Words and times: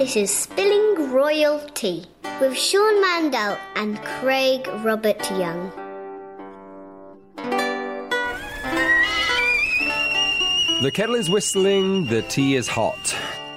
This 0.00 0.16
is 0.16 0.30
Spilling 0.30 1.12
Royal 1.12 1.60
Tea 1.74 2.06
with 2.40 2.56
Sean 2.56 3.02
Mandel 3.02 3.58
and 3.76 4.00
Craig 4.00 4.66
Robert 4.82 5.30
Young. 5.32 5.70
The 10.80 10.90
kettle 10.90 11.16
is 11.16 11.28
whistling, 11.28 12.06
the 12.06 12.22
tea 12.22 12.56
is 12.56 12.66
hot. 12.66 13.14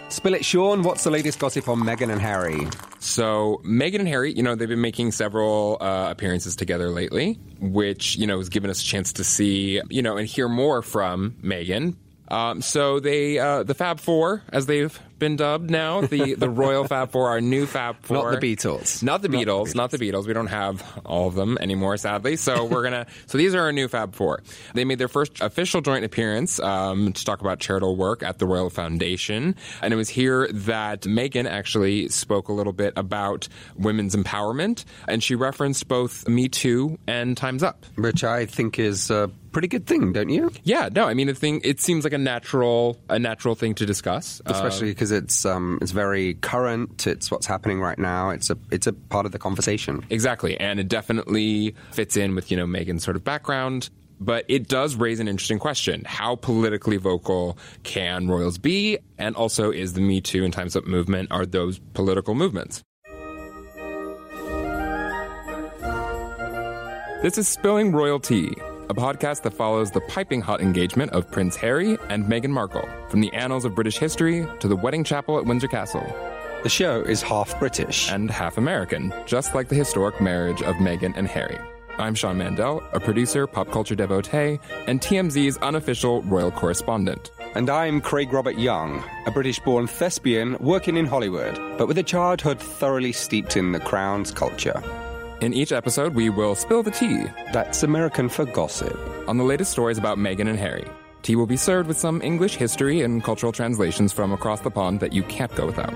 Spill 0.09 0.33
it, 0.33 0.43
Sean. 0.43 0.83
What's 0.83 1.05
the 1.05 1.11
latest 1.11 1.39
gossip 1.39 1.69
on 1.69 1.79
Meghan 1.79 2.11
and 2.11 2.21
Harry? 2.21 2.67
So 2.99 3.61
Meghan 3.63 3.99
and 3.99 4.07
Harry, 4.09 4.33
you 4.33 4.43
know, 4.43 4.55
they've 4.55 4.67
been 4.67 4.81
making 4.81 5.13
several 5.13 5.77
uh, 5.79 6.09
appearances 6.11 6.57
together 6.57 6.89
lately, 6.89 7.39
which 7.61 8.17
you 8.17 8.27
know 8.27 8.39
has 8.39 8.49
given 8.49 8.69
us 8.69 8.81
a 8.81 8.85
chance 8.85 9.13
to 9.13 9.23
see, 9.23 9.79
you 9.89 10.01
know, 10.01 10.17
and 10.17 10.27
hear 10.27 10.49
more 10.49 10.81
from 10.81 11.37
Meghan. 11.41 11.95
Um, 12.27 12.61
so 12.61 12.99
they, 12.99 13.37
uh, 13.37 13.63
the 13.63 13.75
Fab 13.75 13.99
Four, 13.99 14.41
as 14.51 14.65
they've 14.65 14.99
been 15.23 15.35
dubbed 15.37 15.69
now, 15.69 16.01
the 16.01 16.35
the 16.35 16.49
Royal 16.49 16.83
Fab 16.85 17.11
Four, 17.11 17.29
our 17.29 17.39
new 17.41 17.65
Fab 17.65 17.95
Four, 18.01 18.17
Not 18.31 18.41
the 18.41 18.55
Beatles. 18.55 19.01
not 19.03 19.21
the 19.21 19.29
Beatles, 19.29 19.73
not 19.73 19.91
the 19.91 19.97
Beatles. 19.97 20.27
We 20.27 20.33
don't 20.33 20.47
have 20.47 20.83
all 21.05 21.27
of 21.29 21.35
them 21.35 21.57
anymore, 21.61 21.95
sadly. 21.97 22.35
So 22.35 22.65
we're 22.65 22.83
gonna. 22.83 23.05
so 23.27 23.37
these 23.37 23.55
are 23.55 23.61
our 23.61 23.71
new 23.71 23.87
Fab 23.87 24.15
Four. 24.15 24.43
They 24.73 24.83
made 24.83 24.97
their 24.99 25.07
first 25.07 25.39
official 25.41 25.79
joint 25.81 26.03
appearance 26.03 26.59
um, 26.59 27.13
to 27.13 27.23
talk 27.25 27.39
about 27.41 27.59
charitable 27.59 27.95
work 27.95 28.21
at 28.23 28.39
the 28.39 28.45
Royal 28.45 28.69
Foundation, 28.69 29.55
and 29.81 29.93
it 29.93 29.97
was 29.97 30.09
here 30.09 30.47
that 30.51 31.01
Meghan 31.03 31.45
actually 31.49 32.09
spoke 32.09 32.49
a 32.49 32.53
little 32.53 32.73
bit 32.73 32.93
about 32.97 33.47
women's 33.77 34.15
empowerment, 34.15 34.83
and 35.07 35.23
she 35.23 35.35
referenced 35.35 35.87
both 35.87 36.27
Me 36.27 36.49
Too 36.49 36.99
and 37.07 37.37
Times 37.37 37.63
Up. 37.63 37.85
Which 37.95 38.23
I 38.25 38.45
think 38.45 38.77
is 38.79 39.09
a 39.09 39.31
pretty 39.53 39.67
good 39.67 39.85
thing, 39.85 40.11
don't 40.13 40.29
you? 40.29 40.51
Yeah, 40.63 40.89
no, 40.91 41.05
I 41.05 41.13
mean, 41.13 41.27
the 41.27 41.35
thing 41.35 41.61
it 41.63 41.79
seems 41.79 42.03
like 42.03 42.13
a 42.13 42.17
natural 42.17 42.97
a 43.09 43.19
natural 43.19 43.53
thing 43.55 43.75
to 43.75 43.85
discuss, 43.85 44.41
Especially 44.45 44.87
Um, 44.87 44.91
because 44.91 45.11
it's 45.13 45.45
um, 45.45 45.79
it's 45.81 45.91
very 45.91 46.35
current. 46.35 47.07
It's 47.07 47.31
what's 47.31 47.45
happening 47.45 47.79
right 47.79 47.97
now. 47.97 48.29
It's 48.29 48.49
a 48.49 48.57
it's 48.71 48.87
a 48.87 48.93
part 48.93 49.25
of 49.25 49.31
the 49.31 49.39
conversation. 49.39 50.05
Exactly, 50.09 50.59
and 50.59 50.79
it 50.79 50.87
definitely 50.87 51.75
fits 51.91 52.17
in 52.17 52.35
with 52.35 52.51
you 52.51 52.57
know 52.57 52.65
Meghan's 52.65 53.03
sort 53.03 53.15
of 53.15 53.23
background. 53.23 53.89
But 54.19 54.45
it 54.47 54.67
does 54.69 54.95
raise 54.95 55.19
an 55.19 55.27
interesting 55.27 55.59
question: 55.59 56.03
How 56.05 56.35
politically 56.35 56.97
vocal 56.97 57.57
can 57.83 58.27
royals 58.27 58.57
be? 58.57 58.97
And 59.17 59.35
also, 59.35 59.71
is 59.71 59.93
the 59.93 60.01
Me 60.01 60.21
Too 60.21 60.43
and 60.43 60.53
Times 60.53 60.75
Up 60.75 60.85
movement 60.85 61.31
are 61.31 61.45
those 61.45 61.79
political 61.93 62.35
movements? 62.35 62.83
This 67.23 67.37
is 67.37 67.47
Spilling 67.47 67.93
Royal 67.93 68.19
Tea, 68.19 68.53
a 68.93 69.01
podcast 69.01 69.41
that 69.41 69.53
follows 69.53 69.89
the 69.89 70.01
piping 70.01 70.39
hot 70.39 70.61
engagement 70.61 71.11
of 71.13 71.29
Prince 71.31 71.55
Harry 71.55 71.97
and 72.09 72.25
Meghan 72.25 72.51
Markle, 72.51 72.87
from 73.09 73.21
the 73.21 73.33
annals 73.33 73.65
of 73.65 73.73
British 73.73 73.97
history 73.97 74.47
to 74.59 74.67
the 74.67 74.75
wedding 74.75 75.03
chapel 75.03 75.39
at 75.39 75.45
Windsor 75.45 75.67
Castle 75.67 76.05
The 76.61 76.69
show 76.69 77.01
is 77.01 77.21
half 77.23 77.57
British. 77.59 78.11
and 78.11 78.29
half 78.29 78.57
American, 78.59 79.11
just 79.25 79.55
like 79.55 79.67
the 79.67 79.75
historic 79.75 80.21
marriage 80.21 80.61
of 80.61 80.75
Meghan 80.75 81.13
and 81.17 81.27
Harry. 81.27 81.57
I'm 81.97 82.13
Sean 82.13 82.37
Mandel, 82.37 82.83
a 82.93 82.99
producer, 82.99 83.47
pop 83.47 83.71
culture 83.71 83.95
devotee, 83.95 84.59
and 84.87 85.01
TMZ's 85.01 85.57
unofficial 85.57 86.21
royal 86.23 86.51
correspondent. 86.51 87.31
And 87.55 87.69
I'm 87.71 87.99
Craig 87.99 88.31
Robert 88.31 88.57
Young, 88.59 89.03
a 89.25 89.31
British 89.31 89.59
born 89.59 89.87
thespian 89.87 90.55
working 90.59 90.97
in 90.97 91.05
Hollywood, 91.07 91.55
but 91.79 91.87
with 91.87 91.97
a 91.97 92.03
childhood 92.03 92.59
thoroughly 92.59 93.11
steeped 93.11 93.57
in 93.57 93.71
the 93.71 93.79
Crown's 93.79 94.31
culture. 94.31 94.81
In 95.43 95.53
each 95.53 95.73
episode, 95.73 96.15
we 96.15 96.29
will 96.29 96.55
spill 96.55 96.83
the 96.83 96.89
tea 96.89 97.25
That's 97.51 97.83
American 97.83 98.29
for 98.29 98.45
gossip. 98.45 98.97
on 99.27 99.35
the 99.35 99.43
latest 99.43 99.73
stories 99.73 99.97
about 99.97 100.17
Meghan 100.17 100.47
and 100.47 100.57
Harry. 100.57 100.87
Tea 101.21 101.35
will 101.35 101.45
be 101.45 101.57
served 101.57 101.89
with 101.89 101.97
some 101.97 102.21
English 102.21 102.55
history 102.55 103.01
and 103.01 103.21
cultural 103.21 103.51
translations 103.51 104.13
from 104.13 104.31
across 104.31 104.61
the 104.61 104.71
pond 104.71 105.01
that 105.01 105.11
you 105.11 105.21
can't 105.23 105.53
go 105.53 105.65
without. 105.65 105.93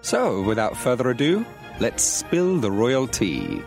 So, 0.00 0.42
without 0.42 0.76
further 0.76 1.10
ado, 1.10 1.46
let's 1.78 2.02
spill 2.02 2.58
the 2.58 2.72
royal 2.72 3.06
tea. 3.06 3.62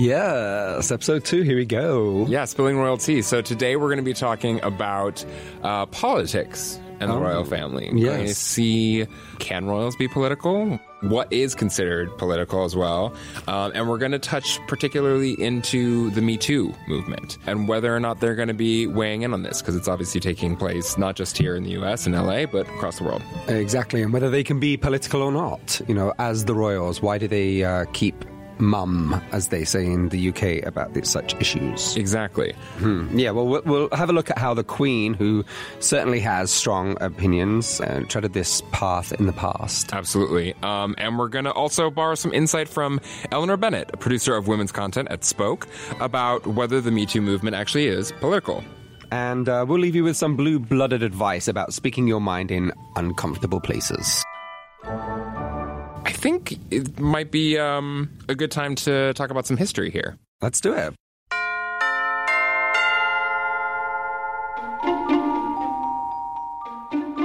Yes, 0.00 0.90
episode 0.90 1.26
two, 1.26 1.42
here 1.42 1.56
we 1.56 1.66
go. 1.66 2.24
Yeah, 2.26 2.46
spilling 2.46 2.78
royal 2.78 2.96
tea. 2.96 3.20
So 3.20 3.42
today 3.42 3.76
we're 3.76 3.88
going 3.88 3.98
to 3.98 4.02
be 4.02 4.14
talking 4.14 4.58
about 4.62 5.22
uh, 5.62 5.84
politics 5.84 6.80
and 7.00 7.10
the 7.10 7.18
royal 7.18 7.44
family. 7.44 7.90
Yes. 7.92 8.16
going 8.16 8.26
to 8.26 8.34
see 8.34 9.06
can 9.40 9.66
royals 9.66 9.96
be 9.96 10.08
political? 10.08 10.80
What 11.02 11.30
is 11.30 11.54
considered 11.54 12.16
political 12.16 12.64
as 12.64 12.74
well? 12.74 13.14
Um, 13.46 13.72
and 13.74 13.90
we're 13.90 13.98
going 13.98 14.12
to 14.12 14.18
touch 14.18 14.58
particularly 14.68 15.38
into 15.38 16.08
the 16.12 16.22
Me 16.22 16.38
Too 16.38 16.74
movement 16.88 17.36
and 17.46 17.68
whether 17.68 17.94
or 17.94 18.00
not 18.00 18.20
they're 18.20 18.34
going 18.34 18.48
to 18.48 18.54
be 18.54 18.86
weighing 18.86 19.20
in 19.20 19.34
on 19.34 19.42
this 19.42 19.60
because 19.60 19.76
it's 19.76 19.88
obviously 19.88 20.18
taking 20.18 20.56
place 20.56 20.96
not 20.96 21.14
just 21.14 21.36
here 21.36 21.56
in 21.56 21.62
the 21.62 21.72
US 21.72 22.06
and 22.06 22.14
LA, 22.14 22.46
but 22.46 22.66
across 22.68 23.00
the 23.00 23.04
world. 23.04 23.22
Exactly, 23.48 24.00
and 24.00 24.14
whether 24.14 24.30
they 24.30 24.44
can 24.44 24.60
be 24.60 24.78
political 24.78 25.20
or 25.20 25.30
not. 25.30 25.78
You 25.86 25.94
know, 25.94 26.14
as 26.18 26.46
the 26.46 26.54
royals, 26.54 27.02
why 27.02 27.18
do 27.18 27.28
they 27.28 27.64
uh, 27.64 27.84
keep 27.92 28.24
mum, 28.60 29.20
as 29.32 29.48
they 29.48 29.64
say 29.64 29.84
in 29.84 30.08
the 30.08 30.28
UK, 30.28 30.66
about 30.66 30.94
these, 30.94 31.08
such 31.08 31.34
issues? 31.40 31.96
Exactly. 31.96 32.54
Yeah, 33.12 33.30
well, 33.30 33.46
well, 33.46 33.62
we'll 33.64 33.88
have 33.90 34.10
a 34.10 34.12
look 34.12 34.30
at 34.30 34.38
how 34.38 34.54
the 34.54 34.64
Queen, 34.64 35.14
who 35.14 35.44
certainly 35.80 36.20
has 36.20 36.50
strong 36.50 36.96
opinions, 37.00 37.80
uh, 37.80 38.04
treaded 38.08 38.32
this 38.32 38.62
path 38.72 39.12
in 39.12 39.26
the 39.26 39.32
past. 39.32 39.92
Absolutely. 39.92 40.54
Um, 40.62 40.94
and 40.98 41.18
we're 41.18 41.28
going 41.28 41.44
to 41.44 41.52
also 41.52 41.90
borrow 41.90 42.14
some 42.14 42.32
insight 42.32 42.68
from 42.68 43.00
Eleanor 43.32 43.56
Bennett, 43.56 43.90
a 43.92 43.96
producer 43.96 44.36
of 44.36 44.48
women's 44.48 44.72
content 44.72 45.08
at 45.10 45.24
Spoke, 45.24 45.66
about 46.00 46.46
whether 46.46 46.80
the 46.80 46.90
Me 46.90 47.06
Too 47.06 47.20
movement 47.20 47.56
actually 47.56 47.86
is 47.86 48.12
political. 48.12 48.64
And 49.12 49.48
uh, 49.48 49.64
we'll 49.66 49.80
leave 49.80 49.96
you 49.96 50.04
with 50.04 50.16
some 50.16 50.36
blue 50.36 50.58
blooded 50.58 51.02
advice 51.02 51.48
about 51.48 51.72
speaking 51.72 52.06
your 52.06 52.20
mind 52.20 52.50
in 52.50 52.72
uncomfortable 52.96 53.60
places. 53.60 54.24
I 56.10 56.12
think 56.12 56.58
it 56.72 56.98
might 56.98 57.30
be 57.30 57.56
um, 57.56 58.10
a 58.28 58.34
good 58.34 58.50
time 58.50 58.74
to 58.74 59.14
talk 59.14 59.30
about 59.30 59.46
some 59.46 59.56
history 59.56 59.92
here. 59.92 60.18
Let's 60.42 60.60
do 60.60 60.74
it. 60.74 60.92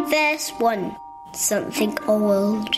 Verse 0.08 0.52
1 0.60 0.96
Something 1.34 1.98
old. 2.08 2.76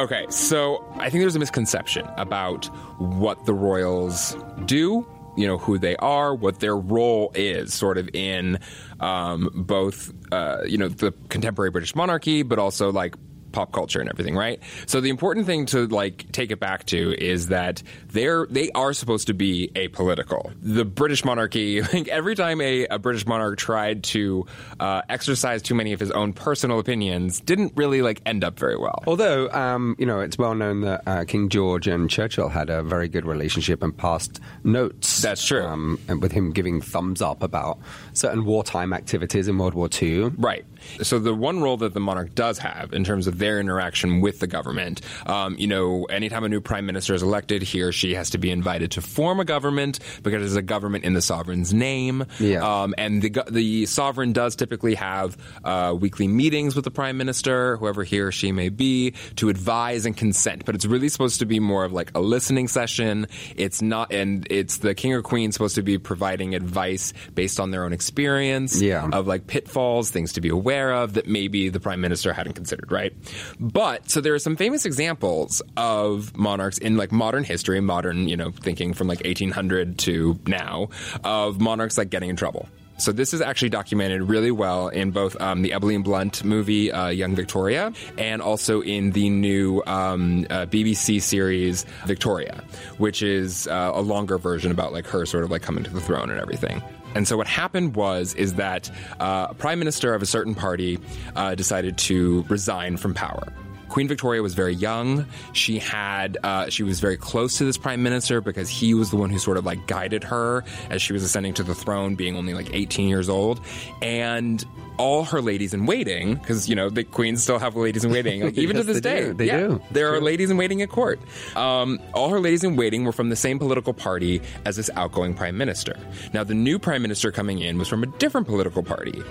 Okay, 0.00 0.26
so 0.28 0.84
I 0.96 1.08
think 1.08 1.22
there's 1.22 1.36
a 1.36 1.38
misconception 1.38 2.08
about 2.16 2.64
what 2.98 3.46
the 3.46 3.54
royals 3.54 4.36
do, 4.64 5.06
you 5.36 5.46
know, 5.46 5.58
who 5.58 5.78
they 5.78 5.94
are, 5.98 6.34
what 6.34 6.58
their 6.58 6.76
role 6.76 7.30
is, 7.36 7.72
sort 7.72 7.98
of 7.98 8.10
in 8.14 8.58
um, 8.98 9.48
both, 9.54 10.12
uh, 10.32 10.62
you 10.66 10.78
know, 10.78 10.88
the 10.88 11.12
contemporary 11.28 11.70
British 11.70 11.94
monarchy, 11.94 12.42
but 12.42 12.58
also 12.58 12.90
like 12.90 13.14
pop 13.56 13.72
culture 13.72 14.00
and 14.00 14.10
everything, 14.10 14.36
right? 14.36 14.60
So 14.84 15.00
the 15.00 15.08
important 15.08 15.46
thing 15.46 15.64
to 15.66 15.86
like 15.86 16.30
take 16.30 16.50
it 16.50 16.60
back 16.60 16.84
to 16.86 17.14
is 17.18 17.48
that 17.48 17.82
they're 18.08 18.46
they 18.50 18.70
are 18.72 18.92
supposed 18.92 19.28
to 19.28 19.34
be 19.34 19.70
apolitical. 19.74 20.52
The 20.60 20.84
British 20.84 21.24
monarchy, 21.24 21.80
like 21.94 22.06
every 22.08 22.34
time 22.34 22.60
a, 22.60 22.86
a 22.88 22.98
British 22.98 23.26
monarch 23.26 23.58
tried 23.58 24.04
to 24.04 24.44
uh, 24.78 25.00
exercise 25.08 25.62
too 25.62 25.74
many 25.74 25.94
of 25.94 26.00
his 26.00 26.10
own 26.10 26.34
personal 26.34 26.78
opinions, 26.78 27.40
didn't 27.40 27.72
really 27.76 28.02
like 28.02 28.20
end 28.26 28.44
up 28.44 28.58
very 28.58 28.76
well. 28.76 29.02
Although, 29.06 29.50
um, 29.52 29.96
you 29.98 30.04
know, 30.04 30.20
it's 30.20 30.36
well 30.36 30.54
known 30.54 30.82
that 30.82 31.02
uh, 31.06 31.24
King 31.24 31.48
George 31.48 31.86
and 31.88 32.10
Churchill 32.10 32.50
had 32.50 32.68
a 32.68 32.82
very 32.82 33.08
good 33.08 33.24
relationship 33.24 33.82
and 33.82 33.96
passed 33.96 34.38
notes 34.64 35.22
That's 35.22 35.44
true. 35.46 35.64
Um, 35.64 35.98
and 36.08 36.20
with 36.20 36.32
him 36.32 36.52
giving 36.52 36.82
thumbs 36.82 37.22
up 37.22 37.42
about 37.42 37.78
certain 38.12 38.44
wartime 38.44 38.92
activities 38.92 39.48
in 39.48 39.56
World 39.56 39.72
War 39.72 39.88
II. 39.90 40.24
Right. 40.36 40.66
So 41.02 41.18
the 41.18 41.34
one 41.34 41.60
role 41.60 41.76
that 41.78 41.94
the 41.94 42.00
monarch 42.00 42.34
does 42.34 42.58
have 42.58 42.92
in 42.92 43.04
terms 43.04 43.26
of 43.26 43.38
their 43.38 43.60
interaction 43.60 44.20
with 44.20 44.40
the 44.40 44.46
government, 44.46 45.00
um, 45.26 45.56
you 45.58 45.66
know, 45.66 46.04
anytime 46.04 46.44
a 46.44 46.48
new 46.48 46.60
prime 46.60 46.86
minister 46.86 47.14
is 47.14 47.22
elected, 47.22 47.62
he 47.62 47.82
or 47.82 47.92
she 47.92 48.14
has 48.14 48.30
to 48.30 48.38
be 48.38 48.50
invited 48.50 48.92
to 48.92 49.00
form 49.00 49.40
a 49.40 49.44
government 49.44 49.98
because 50.22 50.44
it's 50.44 50.56
a 50.56 50.62
government 50.62 51.04
in 51.04 51.12
the 51.14 51.22
sovereign's 51.22 51.72
name. 51.74 52.24
Yeah. 52.38 52.82
Um, 52.82 52.94
and 52.98 53.22
the 53.22 53.44
the 53.50 53.86
sovereign 53.86 54.32
does 54.32 54.56
typically 54.56 54.94
have 54.94 55.36
uh, 55.64 55.94
weekly 55.98 56.28
meetings 56.28 56.74
with 56.76 56.84
the 56.84 56.90
prime 56.90 57.16
minister, 57.16 57.76
whoever 57.76 58.04
he 58.04 58.20
or 58.20 58.32
she 58.32 58.52
may 58.52 58.68
be, 58.68 59.12
to 59.36 59.48
advise 59.48 60.06
and 60.06 60.16
consent. 60.16 60.64
But 60.64 60.74
it's 60.74 60.86
really 60.86 61.08
supposed 61.08 61.40
to 61.40 61.46
be 61.46 61.60
more 61.60 61.84
of 61.84 61.92
like 61.92 62.10
a 62.14 62.20
listening 62.20 62.68
session. 62.68 63.26
It's 63.56 63.80
not, 63.82 64.12
and 64.12 64.46
it's 64.50 64.78
the 64.78 64.94
king 64.94 65.12
or 65.12 65.22
queen 65.22 65.52
supposed 65.52 65.74
to 65.76 65.82
be 65.82 65.98
providing 65.98 66.54
advice 66.54 67.12
based 67.34 67.60
on 67.60 67.70
their 67.70 67.84
own 67.84 67.92
experience 67.92 68.80
Yeah. 68.80 69.08
of 69.12 69.26
like 69.26 69.46
pitfalls, 69.46 70.10
things 70.10 70.32
to 70.34 70.40
be 70.40 70.48
aware 70.48 70.75
of 70.92 71.14
that 71.14 71.26
maybe 71.26 71.68
the 71.68 71.80
prime 71.80 72.00
minister 72.00 72.32
hadn't 72.32 72.54
considered, 72.54 72.90
right? 72.90 73.12
But 73.58 74.10
so 74.10 74.20
there 74.20 74.34
are 74.34 74.38
some 74.38 74.56
famous 74.56 74.84
examples 74.84 75.62
of 75.76 76.36
monarchs 76.36 76.78
in 76.78 76.96
like 76.96 77.12
modern 77.12 77.44
history, 77.44 77.80
modern, 77.80 78.28
you 78.28 78.36
know, 78.36 78.50
thinking 78.50 78.94
from 78.94 79.08
like 79.08 79.24
1800 79.24 79.98
to 80.00 80.38
now, 80.46 80.88
of 81.24 81.60
monarchs 81.60 81.98
like 81.98 82.10
getting 82.10 82.30
in 82.30 82.36
trouble. 82.36 82.68
So 82.98 83.12
this 83.12 83.34
is 83.34 83.42
actually 83.42 83.68
documented 83.68 84.22
really 84.22 84.50
well 84.50 84.88
in 84.88 85.10
both 85.10 85.38
um, 85.40 85.60
the 85.62 85.74
Emily 85.74 85.98
Blunt 85.98 86.44
movie 86.44 86.90
uh, 86.90 87.08
Young 87.08 87.34
Victoria 87.34 87.92
and 88.16 88.40
also 88.40 88.80
in 88.80 89.10
the 89.10 89.28
new 89.28 89.82
um, 89.86 90.46
uh, 90.48 90.64
BBC 90.66 91.20
series 91.20 91.84
Victoria, 92.06 92.64
which 92.96 93.22
is 93.22 93.66
uh, 93.68 93.92
a 93.94 94.00
longer 94.00 94.38
version 94.38 94.70
about 94.70 94.94
like 94.94 95.06
her 95.06 95.26
sort 95.26 95.44
of 95.44 95.50
like 95.50 95.62
coming 95.62 95.84
to 95.84 95.90
the 95.90 96.00
throne 96.00 96.30
and 96.30 96.40
everything. 96.40 96.82
And 97.16 97.26
so 97.26 97.38
what 97.38 97.46
happened 97.46 97.96
was 97.96 98.34
is 98.34 98.54
that 98.54 98.90
uh, 99.18 99.46
a 99.48 99.54
prime 99.54 99.78
minister 99.78 100.12
of 100.12 100.20
a 100.20 100.26
certain 100.26 100.54
party 100.54 100.98
uh, 101.34 101.54
decided 101.54 101.96
to 101.98 102.44
resign 102.50 102.98
from 102.98 103.14
power. 103.14 103.54
Queen 103.88 104.08
Victoria 104.08 104.42
was 104.42 104.54
very 104.54 104.74
young. 104.74 105.26
She 105.52 105.78
had 105.78 106.38
uh, 106.42 106.68
she 106.70 106.82
was 106.82 107.00
very 107.00 107.16
close 107.16 107.58
to 107.58 107.64
this 107.64 107.78
prime 107.78 108.02
minister 108.02 108.40
because 108.40 108.68
he 108.68 108.94
was 108.94 109.10
the 109.10 109.16
one 109.16 109.30
who 109.30 109.38
sort 109.38 109.56
of 109.56 109.64
like 109.64 109.86
guided 109.86 110.24
her 110.24 110.64
as 110.90 111.02
she 111.02 111.12
was 111.12 111.22
ascending 111.22 111.54
to 111.54 111.62
the 111.62 111.74
throne, 111.74 112.14
being 112.14 112.36
only 112.36 112.54
like 112.54 112.72
18 112.74 113.08
years 113.08 113.28
old, 113.28 113.60
and 114.02 114.64
all 114.98 115.24
her 115.24 115.42
ladies 115.42 115.74
in 115.74 115.84
waiting 115.84 116.34
because 116.36 116.68
you 116.70 116.74
know 116.74 116.88
the 116.88 117.04
queens 117.04 117.42
still 117.42 117.58
have 117.58 117.76
ladies 117.76 118.02
in 118.04 118.10
waiting 118.10 118.42
like, 118.42 118.56
even 118.58 118.76
Yes, 118.76 118.86
to 118.86 118.92
this 118.92 119.02
they 119.02 119.14
day. 119.20 119.24
do. 119.26 119.34
They 119.34 119.46
yeah, 119.46 119.58
do. 119.58 119.82
There 119.90 120.14
are 120.14 120.20
ladies 120.20 120.50
in 120.50 120.56
waiting 120.56 120.80
at 120.82 120.88
court. 120.88 121.20
Um, 121.54 122.00
all 122.14 122.30
her 122.30 122.40
ladies 122.40 122.64
in 122.64 122.76
waiting 122.76 123.04
were 123.04 123.12
from 123.12 123.28
the 123.28 123.36
same 123.36 123.58
political 123.58 123.92
party 123.92 124.40
as 124.64 124.76
this 124.76 124.90
outgoing 124.96 125.34
prime 125.34 125.56
minister. 125.58 125.96
Now 126.32 126.44
the 126.44 126.54
new 126.54 126.78
prime 126.78 127.02
minister 127.02 127.30
coming 127.30 127.58
in 127.60 127.76
was 127.78 127.88
from 127.88 128.02
a 128.02 128.06
different 128.06 128.46
political 128.46 128.82
party. 128.82 129.22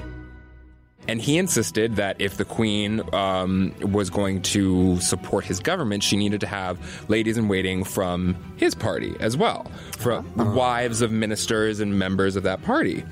And 1.07 1.21
he 1.21 1.37
insisted 1.37 1.97
that 1.97 2.15
if 2.19 2.37
the 2.37 2.45
queen 2.45 3.01
um, 3.13 3.73
was 3.79 4.09
going 4.09 4.41
to 4.43 4.99
support 4.99 5.45
his 5.45 5.59
government, 5.59 6.03
she 6.03 6.17
needed 6.17 6.41
to 6.41 6.47
have 6.47 7.09
ladies 7.09 7.37
in 7.37 7.47
waiting 7.47 7.83
from 7.83 8.35
his 8.57 8.73
party 8.73 9.15
as 9.19 9.37
well, 9.37 9.69
from 9.97 10.29
the 10.35 10.45
wives 10.45 11.01
of 11.01 11.11
ministers 11.11 11.79
and 11.79 11.99
members 11.99 12.35
of 12.35 12.43
that 12.43 12.63
party. 12.63 13.03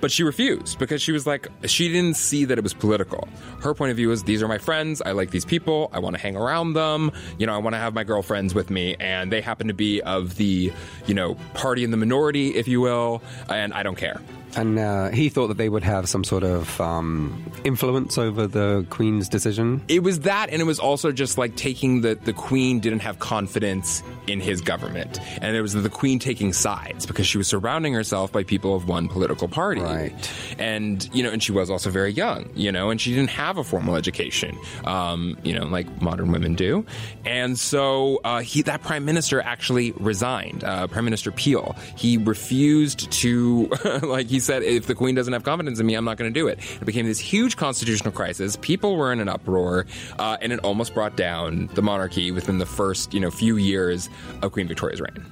But 0.00 0.10
she 0.10 0.24
refused 0.24 0.80
because 0.80 1.00
she 1.00 1.12
was 1.12 1.28
like, 1.28 1.46
she 1.64 1.88
didn't 1.88 2.16
see 2.16 2.44
that 2.44 2.58
it 2.58 2.62
was 2.62 2.74
political. 2.74 3.28
Her 3.60 3.72
point 3.72 3.92
of 3.92 3.96
view 3.96 4.10
is, 4.10 4.24
these 4.24 4.42
are 4.42 4.48
my 4.48 4.58
friends. 4.58 5.00
I 5.00 5.12
like 5.12 5.30
these 5.30 5.44
people. 5.44 5.90
I 5.92 6.00
want 6.00 6.16
to 6.16 6.22
hang 6.22 6.36
around 6.36 6.72
them. 6.72 7.12
You 7.38 7.46
know, 7.46 7.54
I 7.54 7.58
want 7.58 7.74
to 7.74 7.78
have 7.78 7.94
my 7.94 8.02
girlfriends 8.02 8.52
with 8.52 8.68
me. 8.68 8.96
And 8.98 9.32
they 9.32 9.40
happen 9.40 9.68
to 9.68 9.74
be 9.74 10.02
of 10.02 10.36
the, 10.36 10.72
you 11.06 11.14
know, 11.14 11.36
party 11.54 11.84
in 11.84 11.92
the 11.92 11.96
minority, 11.96 12.56
if 12.56 12.66
you 12.66 12.80
will. 12.80 13.22
And 13.48 13.72
I 13.72 13.84
don't 13.84 13.96
care. 13.96 14.20
And 14.54 14.78
uh, 14.78 15.10
he 15.10 15.28
thought 15.28 15.48
that 15.48 15.56
they 15.56 15.68
would 15.68 15.84
have 15.84 16.08
some 16.08 16.24
sort 16.24 16.42
of 16.44 16.80
um, 16.80 17.42
influence 17.64 18.18
over 18.18 18.46
the 18.46 18.86
Queen's 18.90 19.28
decision. 19.28 19.82
It 19.88 20.02
was 20.02 20.20
that, 20.20 20.50
and 20.50 20.60
it 20.60 20.64
was 20.64 20.78
also 20.78 21.12
just 21.12 21.38
like 21.38 21.56
taking 21.56 22.02
that 22.02 22.24
the 22.24 22.32
queen 22.32 22.80
didn't 22.80 23.00
have 23.00 23.18
confidence 23.18 24.02
in 24.26 24.40
his 24.40 24.60
government, 24.60 25.18
and 25.40 25.56
it 25.56 25.62
was 25.62 25.72
the 25.72 25.88
queen 25.88 26.18
taking 26.18 26.52
sides 26.52 27.06
because 27.06 27.26
she 27.26 27.38
was 27.38 27.48
surrounding 27.48 27.94
herself 27.94 28.30
by 28.30 28.42
people 28.44 28.74
of 28.74 28.88
one 28.88 29.08
political 29.08 29.48
party, 29.48 29.80
Right. 29.80 30.30
And 30.58 31.08
you 31.14 31.22
know, 31.22 31.30
and 31.30 31.42
she 31.42 31.52
was 31.52 31.70
also 31.70 31.90
very 31.90 32.12
young, 32.12 32.50
you 32.54 32.70
know, 32.70 32.90
and 32.90 33.00
she 33.00 33.14
didn't 33.14 33.30
have 33.30 33.58
a 33.58 33.64
formal 33.64 33.96
education, 33.96 34.56
um, 34.84 35.36
you 35.42 35.54
know, 35.58 35.64
like 35.66 36.00
modern 36.02 36.30
women 36.30 36.54
do, 36.54 36.84
and 37.24 37.58
so 37.58 38.20
uh, 38.24 38.40
he 38.40 38.62
that 38.62 38.82
prime 38.82 39.04
minister 39.04 39.40
actually 39.40 39.92
resigned, 39.92 40.64
uh, 40.64 40.86
Prime 40.86 41.04
Minister 41.04 41.32
Peel. 41.32 41.74
He 41.96 42.18
refused 42.18 43.10
to, 43.12 43.68
like 44.02 44.26
he 44.26 44.40
said, 44.42 44.62
if 44.62 44.86
the 44.86 44.94
queen 44.94 45.14
doesn't 45.14 45.32
have 45.32 45.44
confidence 45.44 45.80
in 45.80 45.86
me, 45.86 45.94
I'm 45.94 46.04
not 46.04 46.16
going 46.16 46.32
to 46.32 46.38
do 46.38 46.48
it. 46.48 46.58
It 46.80 46.84
became 46.84 47.06
this 47.06 47.18
huge 47.18 47.56
constitutional 47.56 48.12
crisis. 48.12 48.56
People 48.56 48.96
were 48.96 49.12
in 49.12 49.20
an 49.20 49.28
uproar, 49.28 49.86
uh, 50.18 50.36
and 50.40 50.52
it 50.52 50.60
almost 50.60 50.94
brought 50.94 51.16
down 51.16 51.68
the 51.74 51.82
monarchy 51.82 52.30
within 52.30 52.58
the 52.58 52.66
first, 52.66 53.14
you 53.14 53.20
know, 53.20 53.30
few 53.30 53.56
years 53.56 54.08
of 54.42 54.52
Queen 54.52 54.68
Victoria's 54.68 55.00
reign. 55.00 55.24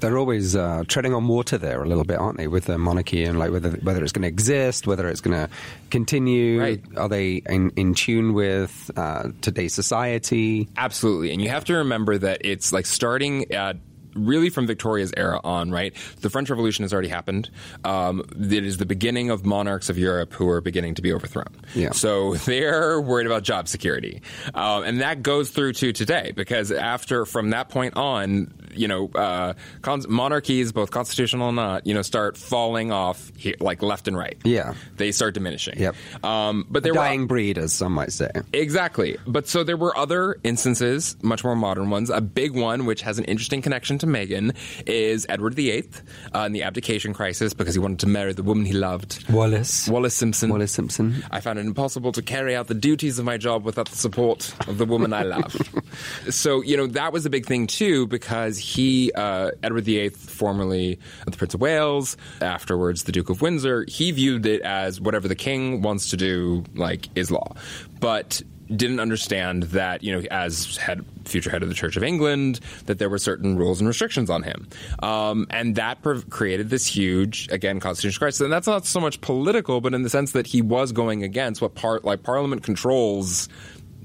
They're 0.00 0.18
always 0.18 0.56
uh, 0.56 0.82
treading 0.88 1.14
on 1.14 1.28
water 1.28 1.56
there 1.56 1.80
a 1.80 1.86
little 1.86 2.02
bit, 2.02 2.18
aren't 2.18 2.36
they, 2.36 2.48
with 2.48 2.64
the 2.64 2.76
monarchy 2.76 3.22
and 3.22 3.38
like 3.38 3.52
whether 3.52 3.70
whether 3.70 4.02
it's 4.02 4.10
going 4.10 4.22
to 4.22 4.28
exist, 4.28 4.84
whether 4.84 5.08
it's 5.08 5.20
going 5.20 5.46
to 5.46 5.48
continue. 5.90 6.60
Right. 6.60 6.82
Are 6.96 7.08
they 7.08 7.42
in, 7.48 7.70
in 7.76 7.94
tune 7.94 8.34
with 8.34 8.90
uh, 8.96 9.28
today's 9.42 9.74
society? 9.74 10.68
Absolutely. 10.76 11.30
And 11.30 11.40
you 11.40 11.50
have 11.50 11.66
to 11.66 11.74
remember 11.74 12.18
that 12.18 12.40
it's 12.42 12.72
like 12.72 12.86
starting 12.86 13.52
at 13.52 13.76
really 14.14 14.50
from 14.50 14.66
Victoria's 14.66 15.12
era 15.16 15.40
on, 15.44 15.70
right? 15.70 15.94
The 16.20 16.30
French 16.30 16.50
Revolution 16.50 16.84
has 16.84 16.92
already 16.92 17.08
happened. 17.08 17.50
Um, 17.84 18.22
it 18.38 18.64
is 18.64 18.76
the 18.76 18.86
beginning 18.86 19.30
of 19.30 19.44
monarchs 19.44 19.88
of 19.88 19.98
Europe 19.98 20.32
who 20.32 20.48
are 20.48 20.60
beginning 20.60 20.94
to 20.94 21.02
be 21.02 21.12
overthrown. 21.12 21.54
Yeah. 21.74 21.92
So 21.92 22.34
they're 22.46 23.00
worried 23.00 23.26
about 23.26 23.42
job 23.42 23.68
security. 23.68 24.22
Um, 24.54 24.84
and 24.84 25.00
that 25.00 25.22
goes 25.22 25.50
through 25.50 25.74
to 25.74 25.92
today 25.92 26.32
because 26.34 26.70
after, 26.72 27.24
from 27.26 27.50
that 27.50 27.68
point 27.68 27.96
on, 27.96 28.52
you 28.74 28.88
know, 28.88 29.08
uh, 29.14 29.54
cons- 29.82 30.08
monarchies, 30.08 30.72
both 30.72 30.90
constitutional 30.90 31.48
and 31.48 31.56
not, 31.56 31.86
you 31.86 31.94
know, 31.94 32.02
start 32.02 32.36
falling 32.36 32.92
off 32.92 33.32
here, 33.36 33.54
like 33.60 33.82
left 33.82 34.08
and 34.08 34.16
right. 34.16 34.36
Yeah. 34.44 34.74
They 34.96 35.12
start 35.12 35.34
diminishing. 35.34 35.78
Yep. 35.78 35.94
Um, 36.24 36.66
but 36.70 36.82
there 36.82 36.92
Dying 36.92 37.22
were 37.22 37.26
breed, 37.26 37.58
as 37.58 37.72
some 37.72 37.92
might 37.92 38.12
say. 38.12 38.30
Exactly. 38.52 39.16
But 39.26 39.48
so 39.48 39.64
there 39.64 39.76
were 39.76 39.96
other 39.96 40.36
instances, 40.44 41.16
much 41.22 41.44
more 41.44 41.56
modern 41.56 41.90
ones. 41.90 42.10
A 42.10 42.20
big 42.20 42.54
one, 42.54 42.86
which 42.86 43.02
has 43.02 43.18
an 43.18 43.24
interesting 43.24 43.62
connection 43.62 43.98
to 43.98 44.06
Meghan, 44.06 44.56
is 44.86 45.26
Edward 45.28 45.54
VIII 45.54 45.88
uh, 46.34 46.40
in 46.40 46.52
the 46.52 46.62
abdication 46.62 47.12
crisis 47.14 47.54
because 47.54 47.74
he 47.74 47.80
wanted 47.80 48.00
to 48.00 48.06
marry 48.06 48.32
the 48.32 48.42
woman 48.42 48.64
he 48.64 48.72
loved. 48.72 49.28
Wallis. 49.30 49.88
Wallis 49.88 50.14
Simpson. 50.14 50.50
Wallis 50.50 50.72
Simpson. 50.72 51.24
I 51.30 51.40
found 51.40 51.58
it 51.58 51.66
impossible 51.66 52.12
to 52.12 52.22
carry 52.22 52.54
out 52.54 52.68
the 52.68 52.74
duties 52.74 53.18
of 53.18 53.24
my 53.24 53.36
job 53.36 53.64
without 53.64 53.88
the 53.88 53.96
support 53.96 54.54
of 54.68 54.78
the 54.78 54.86
woman 54.86 55.12
I 55.12 55.22
love. 55.22 55.54
so, 56.30 56.62
you 56.62 56.76
know, 56.76 56.86
that 56.88 57.12
was 57.12 57.26
a 57.26 57.30
big 57.30 57.46
thing 57.46 57.66
too 57.66 58.06
because 58.06 58.58
he, 58.62 59.12
uh, 59.12 59.50
Edward 59.62 59.84
VIII, 59.84 60.10
formerly 60.10 60.98
the 61.26 61.36
Prince 61.36 61.54
of 61.54 61.60
Wales, 61.60 62.16
afterwards 62.40 63.04
the 63.04 63.12
Duke 63.12 63.28
of 63.28 63.42
Windsor, 63.42 63.84
he 63.88 64.10
viewed 64.12 64.46
it 64.46 64.62
as 64.62 65.00
whatever 65.00 65.28
the 65.28 65.34
king 65.34 65.82
wants 65.82 66.10
to 66.10 66.16
do, 66.16 66.64
like, 66.74 67.08
is 67.14 67.30
law. 67.30 67.54
But 68.00 68.42
didn't 68.76 69.00
understand 69.00 69.64
that, 69.64 70.02
you 70.02 70.12
know, 70.12 70.26
as 70.30 70.76
head, 70.76 71.04
future 71.24 71.50
head 71.50 71.62
of 71.62 71.68
the 71.68 71.74
Church 71.74 71.96
of 71.96 72.02
England, 72.02 72.60
that 72.86 72.98
there 72.98 73.08
were 73.08 73.18
certain 73.18 73.56
rules 73.56 73.80
and 73.80 73.88
restrictions 73.88 74.30
on 74.30 74.42
him. 74.42 74.68
Um, 75.02 75.46
and 75.50 75.76
that 75.76 76.02
pre- 76.02 76.22
created 76.22 76.70
this 76.70 76.86
huge, 76.86 77.48
again, 77.50 77.80
constitutional 77.80 78.20
crisis. 78.20 78.40
And 78.40 78.52
that's 78.52 78.66
not 78.66 78.86
so 78.86 79.00
much 79.00 79.20
political, 79.20 79.80
but 79.80 79.94
in 79.94 80.02
the 80.02 80.10
sense 80.10 80.32
that 80.32 80.46
he 80.46 80.62
was 80.62 80.92
going 80.92 81.22
against 81.22 81.60
what 81.60 81.74
part, 81.74 82.04
like 82.04 82.22
Parliament 82.22 82.62
controls 82.62 83.48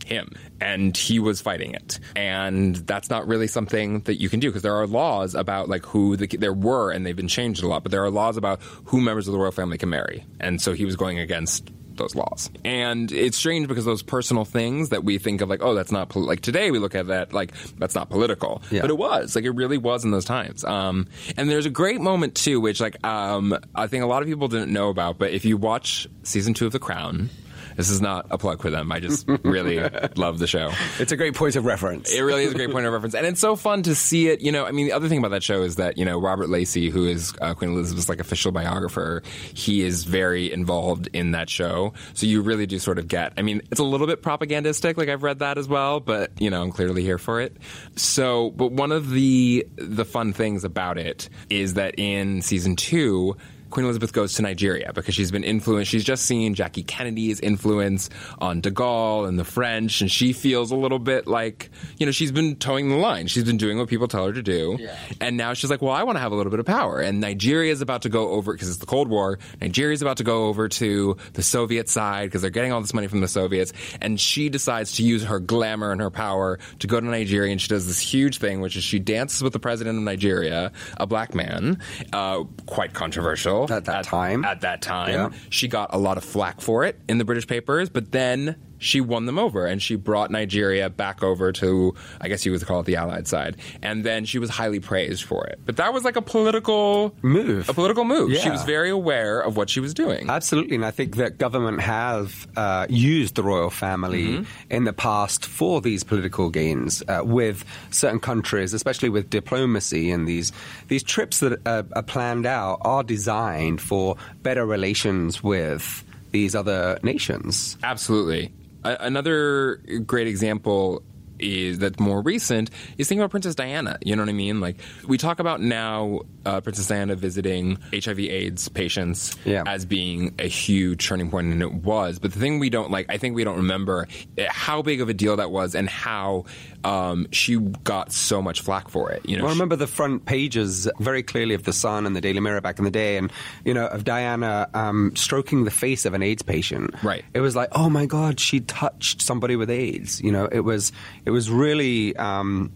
him. 0.05 0.31
And 0.59 0.95
he 0.95 1.19
was 1.19 1.41
fighting 1.41 1.73
it. 1.73 1.99
And 2.15 2.75
that's 2.75 3.09
not 3.09 3.27
really 3.27 3.47
something 3.47 4.01
that 4.01 4.19
you 4.19 4.29
can 4.29 4.39
do 4.39 4.49
because 4.49 4.63
there 4.63 4.75
are 4.75 4.87
laws 4.87 5.35
about 5.35 5.69
like 5.69 5.85
who 5.85 6.15
the, 6.15 6.27
there 6.27 6.53
were 6.53 6.91
and 6.91 7.05
they've 7.05 7.15
been 7.15 7.27
changed 7.27 7.63
a 7.63 7.67
lot 7.67 7.83
but 7.83 7.91
there 7.91 8.03
are 8.03 8.09
laws 8.09 8.37
about 8.37 8.61
who 8.85 9.01
members 9.01 9.27
of 9.27 9.33
the 9.33 9.39
royal 9.39 9.51
family 9.51 9.77
can 9.77 9.89
marry. 9.89 10.25
And 10.39 10.61
so 10.61 10.73
he 10.73 10.85
was 10.85 10.95
going 10.95 11.19
against 11.19 11.71
those 11.97 12.15
laws. 12.15 12.49
And 12.63 13.11
it's 13.11 13.37
strange 13.37 13.67
because 13.67 13.85
those 13.85 14.03
personal 14.03 14.45
things 14.45 14.89
that 14.89 15.03
we 15.03 15.17
think 15.17 15.41
of 15.41 15.49
like 15.49 15.61
oh 15.61 15.73
that's 15.73 15.91
not 15.91 16.09
pol-, 16.09 16.25
like 16.25 16.41
today 16.41 16.71
we 16.71 16.79
look 16.79 16.95
at 16.95 17.07
that 17.07 17.33
like 17.33 17.53
that's 17.77 17.95
not 17.95 18.09
political. 18.09 18.61
Yeah. 18.71 18.81
but 18.81 18.89
it 18.89 18.97
was. 18.97 19.35
Like 19.35 19.45
it 19.45 19.51
really 19.51 19.77
was 19.77 20.05
in 20.05 20.11
those 20.11 20.25
times. 20.25 20.63
Um, 20.63 21.07
and 21.35 21.49
there's 21.49 21.65
a 21.65 21.71
great 21.71 21.99
moment 21.99 22.35
too 22.35 22.61
which 22.61 22.79
like 22.79 23.03
um, 23.05 23.57
i 23.75 23.87
think 23.87 24.03
a 24.03 24.07
lot 24.07 24.21
of 24.21 24.27
people 24.27 24.47
didn't 24.47 24.71
know 24.71 24.89
about 24.89 25.17
but 25.17 25.31
if 25.31 25.45
you 25.45 25.57
watch 25.57 26.07
season 26.23 26.53
two 26.53 26.65
of 26.65 26.71
the 26.71 26.79
crown 26.79 27.29
This 27.77 27.91
is 27.91 28.01
not 28.01 28.25
a 28.31 28.38
plug 28.39 28.62
for 28.62 28.72
them. 28.72 28.91
I 28.91 29.00
just 29.00 29.27
really 29.43 29.79
love 30.15 30.39
the 30.39 30.48
show. 30.48 30.72
It's 31.00 31.12
a 31.12 31.15
great 31.15 31.36
point 31.36 31.55
of 31.55 31.63
reference. 31.63 32.12
It 32.12 32.22
really 32.22 32.43
is 32.43 32.51
a 32.51 32.55
great 32.55 32.72
point 32.72 32.88
of 32.88 32.91
reference, 32.91 33.13
and 33.13 33.25
it's 33.25 33.39
so 33.39 33.55
fun 33.55 33.84
to 33.84 33.93
see 33.93 34.29
it. 34.29 34.41
You 34.41 34.51
know, 34.51 34.65
I 34.65 34.72
mean, 34.72 34.88
the 34.88 34.93
other 34.93 35.07
thing 35.07 35.19
about 35.19 35.29
that 35.29 35.43
show 35.43 35.62
is 35.62 35.75
that 35.75 35.98
you 35.98 36.03
know 36.03 36.19
Robert 36.19 36.50
Lacey, 36.50 36.89
who 36.89 37.05
is 37.05 37.34
uh, 37.39 37.53
Queen 37.53 37.72
Elizabeth's 37.72 38.10
like 38.10 38.19
official 38.19 38.51
biographer, 38.51 39.22
he 39.53 39.84
is 39.84 40.03
very 40.05 40.51
involved 40.51 41.07
in 41.13 41.31
that 41.31 41.50
show. 41.50 41.93
So 42.15 42.25
you 42.25 42.41
really 42.41 42.65
do 42.65 42.79
sort 42.79 42.98
of 42.98 43.07
get. 43.07 43.34
I 43.38 43.43
mean, 43.43 43.62
it's 43.69 43.79
a 43.79 43.86
little 43.86 44.07
bit 44.07 44.24
propagandistic. 44.24 44.98
Like 44.98 45.10
I've 45.10 45.24
read 45.24 45.39
that 45.39 45.60
as 45.60 45.67
well, 45.67 46.00
but 46.00 46.31
you 46.41 46.50
know, 46.50 46.63
I'm 46.63 46.72
clearly 46.72 47.03
here 47.03 47.19
for 47.19 47.39
it. 47.41 47.55
So, 47.96 48.50
but 48.51 48.72
one 48.72 48.91
of 48.91 49.12
the 49.12 49.67
the 49.75 50.03
fun 50.03 50.34
things 50.34 50.63
about 50.63 50.98
it 50.98 51.29
is 51.51 51.75
that 51.75 52.00
in 52.00 52.41
season 52.41 52.75
two 52.75 53.38
Queen 53.69 53.86
Elizabeth 53.86 54.13
goes 54.13 54.33
to 54.33 54.41
Nigeria 54.41 54.91
because 54.93 55.15
she's 55.15 55.31
been 55.31 55.43
influenced. 55.43 55.91
She's 55.91 56.03
just 56.03 56.25
seen 56.25 56.53
Jackie 56.55 56.83
Kennedy's 56.83 57.39
influence 57.39 58.09
on 58.39 58.62
de 58.62 58.71
Gaulle 58.71 59.27
and 59.27 59.38
the 59.38 59.43
French, 59.43 60.01
and 60.01 60.09
she 60.12 60.33
feels 60.33 60.71
a 60.71 60.75
little 60.75 61.00
bit 61.00 61.27
like, 61.27 61.69
you 61.97 62.05
know, 62.05 62.12
she's 62.12 62.31
been 62.31 62.55
toeing 62.55 62.89
the 62.89 62.95
line. 62.95 63.27
She's 63.27 63.43
been 63.43 63.57
doing 63.57 63.77
what 63.77 63.89
people 63.89 64.07
tell 64.07 64.25
her 64.25 64.33
to 64.33 64.41
do. 64.41 64.77
Yeah. 64.79 64.95
And 65.19 65.38
now 65.38 65.53
she's 65.53 65.69
like, 65.69 65.81
well, 65.81 65.93
I 65.93 66.03
want 66.03 66.15
to 66.15 66.21
have 66.21 66.31
a 66.31 66.36
little 66.36 66.50
bit 66.50 66.59
of 66.59 66.65
power. 66.65 67.00
And 67.00 67.19
Nigeria 67.19 67.71
is 67.71 67.81
about 67.81 68.03
to 68.03 68.09
go 68.09 68.29
over, 68.29 68.53
because 68.53 68.69
it's 68.69 68.77
the 68.77 68.86
Cold 68.86 69.09
War, 69.09 69.39
Nigeria 69.59 69.93
is 69.93 70.01
about 70.01 70.17
to 70.17 70.24
go 70.24 70.45
over 70.45 70.69
to 70.69 71.17
the 71.33 71.43
Soviet 71.43 71.89
side 71.89 72.27
because 72.27 72.41
they're 72.41 72.51
getting 72.51 72.71
all 72.71 72.81
this 72.81 72.93
money 72.93 73.07
from 73.07 73.21
the 73.21 73.27
Soviets. 73.27 73.74
And 74.01 74.19
she 74.19 74.50
decides 74.50 74.93
to 74.93 75.03
use 75.03 75.24
her 75.24 75.39
glamour 75.39 75.91
and 75.91 76.00
her 76.01 76.12
power 76.12 76.59
to 76.79 76.88
go 76.88 77.00
to 77.00 77.05
Nigeria, 77.05 77.51
and 77.51 77.62
she 77.62 77.67
does 77.67 77.88
this 77.88 78.00
huge 78.00 78.38
thing, 78.38 78.62
which 78.62 78.77
is 78.77 78.83
she 78.83 79.00
dances 79.00 79.43
with 79.43 79.53
the 79.53 79.59
president 79.59 79.97
of 79.97 80.03
Nigeria, 80.03 80.71
a 80.97 81.05
black 81.05 81.36
man, 81.36 81.79
uh, 82.13 82.43
quite 82.65 82.93
controversial 82.93 83.56
at 83.65 83.85
that 83.85 83.95
at, 83.99 84.05
time. 84.05 84.45
At 84.45 84.61
that 84.61 84.81
time, 84.81 85.13
Yeah. 85.13 85.29
she 85.49 85.67
got 85.67 85.93
a 85.93 85.97
lot 85.97 86.17
of 86.17 86.23
flack 86.23 86.61
for 86.61 86.83
it 86.83 86.99
in 87.09 87.17
the 87.17 87.25
British 87.25 87.47
papers, 87.47 87.89
but 87.89 88.11
then 88.11 88.55
she 88.79 89.01
won 89.01 89.25
them 89.25 89.39
over 89.39 89.65
and 89.65 89.81
she 89.81 89.96
brought 89.96 90.31
Nigeria 90.31 90.89
back 90.89 91.24
over 91.24 91.51
to, 91.53 91.96
I 92.22 92.27
guess 92.27 92.46
you 92.46 92.51
would 92.51 92.65
call 92.65 92.81
it 92.81 92.86
the 92.86 92.96
Allied 92.96 93.27
side. 93.27 93.57
And 93.81 94.03
then 94.03 94.25
she 94.25 94.39
was 94.39 94.50
highly 94.50 94.79
praised 94.79 95.24
for 95.24 95.46
it. 95.48 95.60
But 95.65 95.77
that 95.77 95.93
was 95.93 96.03
like 96.03 96.15
a 96.15 96.22
political 96.22 97.15
Move. 97.22 97.69
A 97.69 97.74
political 97.74 98.03
move. 98.03 98.36
She 98.38 98.50
was 98.50 98.63
very 98.63 98.89
aware 98.89 99.39
of 99.39 99.57
what 99.57 99.69
she 99.69 99.79
was 99.79 99.93
doing. 99.93 100.29
Absolutely, 100.29 100.75
and 100.75 100.86
I 100.86 100.91
think 100.91 101.15
that 101.17 101.38
government 101.38 101.81
have 101.81 102.48
uh, 102.55 102.86
used 102.89 103.36
the 103.36 103.43
royal 103.43 103.69
family 103.69 104.46
in 104.69 104.84
the 104.84 104.93
past 104.93 105.46
for 105.46 105.81
these 105.81 106.03
political 106.03 106.50
gains 106.50 107.03
uh, 107.07 107.22
with 107.24 107.65
certain 107.91 108.19
countries, 108.19 108.74
especially 108.74 109.10
with 109.10 109.29
diplomacy. 109.29 110.12
And 110.12 110.27
these 110.27 110.51
these 110.88 111.03
trips 111.03 111.39
that 111.39 111.60
uh, 111.65 111.84
are 111.93 112.03
planned 112.03 112.46
out 112.46 112.79
are 112.81 113.03
designed 113.03 113.81
for 113.81 114.17
better 114.43 114.65
relations 114.65 115.43
with 115.43 116.03
these 116.31 116.55
other 116.55 117.00
nations. 117.03 117.77
Absolutely. 117.84 118.51
Another 119.00 119.77
great 120.06 120.27
example 120.27 121.03
is 121.39 121.79
that's 121.79 122.00
more 122.00 122.22
recent 122.22 122.70
is 122.98 123.08
thinking 123.08 123.22
about 123.22 123.32
Princess 123.32 123.56
Diana. 123.56 123.98
You 124.03 124.15
know 124.15 124.22
what 124.24 124.29
I 124.29 124.34
mean? 124.34 124.60
Like 124.60 124.77
we 125.08 125.17
talk 125.17 125.39
about 125.39 125.62
now, 125.62 126.22
uh, 126.46 126.62
Princess 126.62 126.88
Diana 126.88 127.15
visiting 127.15 127.77
HIV/AIDS 127.94 128.70
patients 128.70 129.36
Yeah. 129.46 129.63
as 129.65 129.86
being 129.86 130.34
a 130.39 130.48
huge 130.48 131.08
turning 131.08 131.29
point, 131.29 131.48
and 131.51 131.62
it 131.62 131.74
was. 131.74 132.20
But 132.20 132.34
the 132.34 132.39
thing 132.39 132.60
we 132.60 132.70
don't 132.70 132.91
like, 132.91 133.08
I 133.10 133.17
think 133.17 133.36
we 133.36 133.44
don't 133.44 133.58
remember 133.58 134.08
eh, 134.38 134.48
how 134.50 134.82
big 134.82 135.01
of 135.01 135.10
a 135.10 135.13
deal 135.13 135.36
that 135.38 135.51
was, 135.51 135.75
and 135.75 135.89
how 135.89 136.46
um, 136.84 137.27
she 137.32 137.58
got 137.58 138.12
so 138.12 138.41
much 138.41 138.62
flack 138.62 138.89
for 138.89 139.12
it. 139.12 139.22
You 139.27 139.38
know, 139.38 139.44
Well, 139.44 139.51
I 139.51 139.53
remember 139.53 139.75
the 139.75 139.88
front 139.88 140.25
pages 140.25 140.88
very 141.00 141.24
clearly 141.24 141.53
of 141.56 141.63
the 141.63 141.74
Sun 141.74 142.06
and 142.06 142.15
the 142.15 142.22
Daily 142.22 142.39
Mirror 142.39 142.62
back 142.62 142.79
in 142.79 142.86
the 142.86 142.91
day, 142.91 143.17
and 143.17 143.32
you 143.65 143.74
know 143.74 143.88
of 143.88 144.03
Diana 144.03 144.70
um, 144.74 145.15
stroking 145.15 145.63
the 145.65 145.72
face 145.72 146.06
of 146.06 146.13
an 146.13 146.24
AIDS 146.24 146.41
patient. 146.44 146.94
Right. 147.03 147.25
It 147.34 147.41
was 147.41 147.56
like, 147.56 147.70
oh 147.74 147.89
my 147.89 148.06
God, 148.06 148.39
she 148.39 148.60
touched 148.62 149.22
somebody 149.22 149.56
with 149.56 149.70
AIDS. 149.70 150.22
You 150.22 150.32
know, 150.32 150.46
it 150.51 150.62
was 150.62 150.91
it 151.27 151.31
was 151.31 151.51
really. 151.51 152.15
Um, 152.15 152.72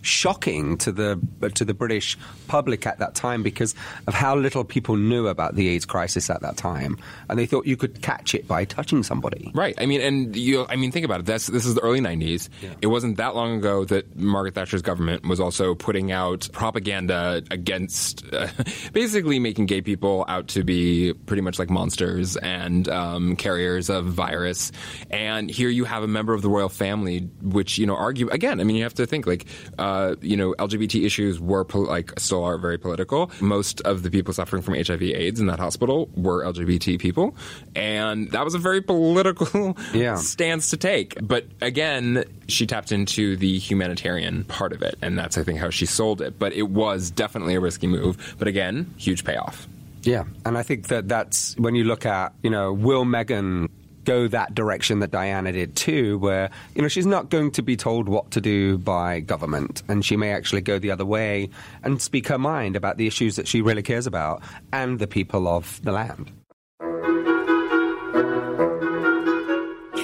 Shocking 0.00 0.78
to 0.78 0.92
the 0.92 1.20
to 1.54 1.64
the 1.64 1.74
British 1.74 2.18
public 2.48 2.86
at 2.86 2.98
that 2.98 3.14
time 3.14 3.42
because 3.42 3.74
of 4.06 4.14
how 4.14 4.36
little 4.36 4.64
people 4.64 4.96
knew 4.96 5.28
about 5.28 5.54
the 5.54 5.68
AIDS 5.68 5.86
crisis 5.86 6.30
at 6.30 6.42
that 6.42 6.56
time, 6.56 6.98
and 7.28 7.38
they 7.38 7.46
thought 7.46 7.66
you 7.66 7.76
could 7.76 8.02
catch 8.02 8.34
it 8.34 8.46
by 8.48 8.64
touching 8.64 9.02
somebody. 9.02 9.50
Right. 9.54 9.74
I 9.78 9.86
mean, 9.86 10.00
and 10.00 10.36
you. 10.36 10.66
I 10.68 10.76
mean, 10.76 10.92
think 10.92 11.04
about 11.04 11.20
it. 11.20 11.26
That's 11.26 11.46
this 11.46 11.66
is 11.66 11.74
the 11.74 11.80
early 11.80 12.00
'90s. 12.00 12.48
It 12.80 12.86
wasn't 12.86 13.16
that 13.16 13.34
long 13.34 13.58
ago 13.58 13.84
that 13.86 14.16
Margaret 14.16 14.54
Thatcher's 14.54 14.82
government 14.82 15.26
was 15.26 15.40
also 15.40 15.74
putting 15.74 16.12
out 16.12 16.48
propaganda 16.52 17.42
against, 17.50 18.24
uh, 18.32 18.48
basically 18.92 19.38
making 19.38 19.66
gay 19.66 19.80
people 19.80 20.24
out 20.28 20.48
to 20.48 20.64
be 20.64 21.12
pretty 21.26 21.42
much 21.42 21.58
like 21.58 21.70
monsters 21.70 22.36
and 22.36 22.88
um, 22.88 23.36
carriers 23.36 23.90
of 23.90 24.06
virus. 24.06 24.72
And 25.10 25.50
here 25.50 25.68
you 25.68 25.84
have 25.84 26.02
a 26.02 26.08
member 26.08 26.34
of 26.34 26.42
the 26.42 26.48
royal 26.48 26.68
family, 26.68 27.20
which 27.40 27.78
you 27.78 27.86
know 27.86 27.96
argue 27.96 28.28
again. 28.28 28.60
I 28.60 28.64
mean, 28.64 28.76
you 28.76 28.82
have 28.82 28.94
to 28.94 29.06
think 29.06 29.26
like, 29.26 29.46
uh, 29.78 30.16
you 30.20 30.36
know, 30.36 30.54
LGBT 30.58 31.04
issues 31.04 31.40
were 31.40 31.64
pol- 31.64 31.86
like 31.86 32.12
still 32.18 32.44
are 32.44 32.58
very 32.58 32.78
political. 32.78 33.30
Most 33.40 33.80
of 33.82 34.02
the 34.02 34.10
people 34.10 34.32
suffering 34.34 34.62
from 34.62 34.74
HIV/AIDS 34.74 35.40
in 35.40 35.46
that 35.46 35.58
hospital 35.58 36.08
were 36.14 36.44
LGBT 36.44 36.98
people, 36.98 37.34
and 37.74 38.30
that 38.32 38.44
was 38.44 38.54
a 38.54 38.58
very 38.58 38.80
political 38.82 39.76
Yeah. 39.94 40.16
stance 40.16 40.70
to 40.70 40.76
take. 40.76 41.16
But 41.26 41.46
again, 41.60 42.24
she 42.48 42.66
tapped 42.66 42.92
into 42.92 43.36
the 43.36 43.58
humanitarian 43.58 44.44
part 44.44 44.72
of 44.72 44.82
it, 44.82 44.96
and 45.02 45.18
that's 45.18 45.38
I 45.38 45.42
think 45.44 45.58
how 45.58 45.70
she 45.70 45.86
sold 45.86 46.20
it. 46.22 46.38
But 46.38 46.52
it 46.52 46.68
was 46.68 47.10
definitely 47.10 47.54
a 47.54 47.60
risky 47.60 47.86
move. 47.86 48.36
But 48.38 48.48
again, 48.48 48.92
huge 48.98 49.24
payoff. 49.24 49.66
Yeah, 50.02 50.24
and 50.44 50.58
I 50.58 50.64
think 50.64 50.88
that 50.88 51.08
that's 51.08 51.56
when 51.58 51.76
you 51.76 51.84
look 51.84 52.04
at, 52.04 52.34
you 52.42 52.50
know, 52.50 52.72
will 52.72 53.04
Meghan 53.04 53.68
go 54.04 54.28
that 54.28 54.54
direction 54.54 55.00
that 55.00 55.10
Diana 55.10 55.52
did 55.52 55.76
too, 55.76 56.18
where, 56.18 56.50
you 56.74 56.82
know, 56.82 56.88
she's 56.88 57.06
not 57.06 57.30
going 57.30 57.50
to 57.52 57.62
be 57.62 57.76
told 57.76 58.08
what 58.08 58.30
to 58.32 58.40
do 58.40 58.78
by 58.78 59.20
government, 59.20 59.82
and 59.88 60.04
she 60.04 60.16
may 60.16 60.32
actually 60.32 60.62
go 60.62 60.78
the 60.78 60.90
other 60.90 61.04
way 61.06 61.50
and 61.82 62.00
speak 62.00 62.28
her 62.28 62.38
mind 62.38 62.76
about 62.76 62.96
the 62.96 63.06
issues 63.06 63.36
that 63.36 63.46
she 63.48 63.60
really 63.60 63.82
cares 63.82 64.06
about 64.06 64.42
and 64.72 64.98
the 64.98 65.06
people 65.06 65.48
of 65.48 65.80
the 65.82 65.92
land. 65.92 66.30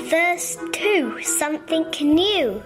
Verse 0.08 0.56
2 0.72 1.22
Something 1.22 1.90
new. 2.00 2.62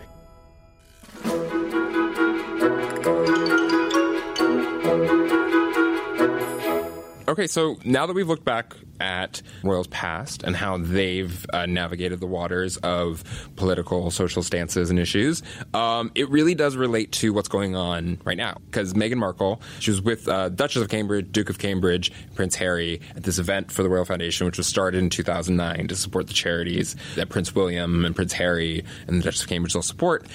Okay, 7.32 7.46
so 7.46 7.78
now 7.82 8.04
that 8.04 8.12
we've 8.12 8.28
looked 8.28 8.44
back 8.44 8.74
at 9.00 9.40
royals 9.62 9.86
past 9.86 10.42
and 10.42 10.54
how 10.54 10.76
they've 10.76 11.46
uh, 11.54 11.64
navigated 11.64 12.20
the 12.20 12.26
waters 12.26 12.76
of 12.76 13.24
political, 13.56 14.10
social 14.10 14.42
stances 14.42 14.90
and 14.90 14.98
issues, 14.98 15.42
um, 15.72 16.12
it 16.14 16.28
really 16.28 16.54
does 16.54 16.76
relate 16.76 17.10
to 17.10 17.32
what's 17.32 17.48
going 17.48 17.74
on 17.74 18.18
right 18.24 18.36
now. 18.36 18.58
Because 18.66 18.92
Meghan 18.92 19.16
Markle, 19.16 19.62
she 19.80 19.90
was 19.90 20.02
with 20.02 20.28
uh, 20.28 20.50
Duchess 20.50 20.82
of 20.82 20.90
Cambridge, 20.90 21.32
Duke 21.32 21.48
of 21.48 21.58
Cambridge, 21.58 22.12
Prince 22.34 22.54
Harry 22.56 23.00
at 23.16 23.22
this 23.22 23.38
event 23.38 23.72
for 23.72 23.82
the 23.82 23.88
Royal 23.88 24.04
Foundation, 24.04 24.44
which 24.44 24.58
was 24.58 24.66
started 24.66 24.98
in 24.98 25.08
2009 25.08 25.88
to 25.88 25.96
support 25.96 26.26
the 26.26 26.34
charities 26.34 26.96
that 27.14 27.30
Prince 27.30 27.54
William 27.54 28.04
and 28.04 28.14
Prince 28.14 28.34
Harry 28.34 28.84
and 29.06 29.20
the 29.20 29.24
Duchess 29.24 29.44
of 29.44 29.48
Cambridge 29.48 29.74
will 29.74 29.80
support 29.80 30.26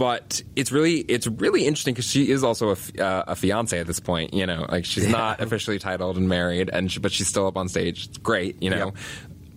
but 0.00 0.42
it's 0.56 0.72
really 0.72 1.00
it's 1.00 1.26
really 1.26 1.66
interesting 1.66 1.92
because 1.92 2.06
she 2.06 2.30
is 2.30 2.42
also 2.42 2.70
a, 2.70 2.72
f- 2.72 2.98
uh, 2.98 3.24
a 3.28 3.36
fiance 3.36 3.78
at 3.78 3.86
this 3.86 4.00
point. 4.00 4.32
You 4.32 4.46
know, 4.46 4.64
like 4.70 4.86
she's 4.86 5.06
not 5.06 5.42
officially 5.42 5.78
titled 5.78 6.16
and 6.16 6.26
married, 6.26 6.70
and 6.72 6.90
she, 6.90 7.00
but 7.00 7.12
she's 7.12 7.28
still 7.28 7.46
up 7.46 7.58
on 7.58 7.68
stage. 7.68 8.06
It's 8.06 8.16
great, 8.16 8.62
you 8.62 8.70
know. 8.70 8.94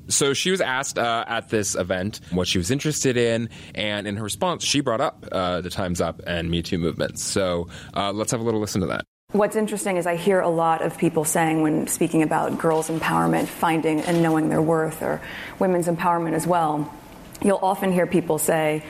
So 0.09 0.33
she 0.33 0.51
was 0.51 0.59
asked 0.59 0.99
uh, 0.99 1.23
at 1.29 1.47
this 1.47 1.75
event 1.75 2.19
what 2.31 2.49
she 2.49 2.57
was 2.57 2.71
interested 2.71 3.15
in, 3.15 3.47
and 3.73 4.05
in 4.05 4.17
her 4.17 4.23
response, 4.25 4.65
she 4.65 4.81
brought 4.81 4.99
up 4.99 5.25
uh, 5.31 5.61
the 5.61 5.69
Times 5.69 6.01
Up 6.01 6.21
and 6.27 6.51
Me 6.51 6.61
Too 6.61 6.77
movements. 6.77 7.23
So 7.23 7.69
uh, 7.95 8.11
let's 8.11 8.31
have 8.31 8.41
a 8.41 8.43
little 8.43 8.59
listen 8.59 8.81
to 8.81 8.87
that. 8.87 9.05
What's 9.31 9.55
interesting 9.55 9.95
is 9.95 10.05
I 10.05 10.17
hear 10.17 10.41
a 10.41 10.49
lot 10.49 10.81
of 10.81 10.97
people 10.97 11.23
saying 11.23 11.61
when 11.61 11.87
speaking 11.87 12.21
about 12.21 12.57
girls' 12.59 12.89
empowerment, 12.89 13.47
finding 13.47 14.01
and 14.01 14.21
knowing 14.21 14.49
their 14.49 14.61
worth, 14.61 15.01
or 15.01 15.21
women's 15.57 15.87
empowerment 15.87 16.33
as 16.33 16.45
well, 16.45 16.93
you'll 17.41 17.59
often 17.61 17.93
hear 17.93 18.05
people 18.05 18.37
say, 18.37 18.83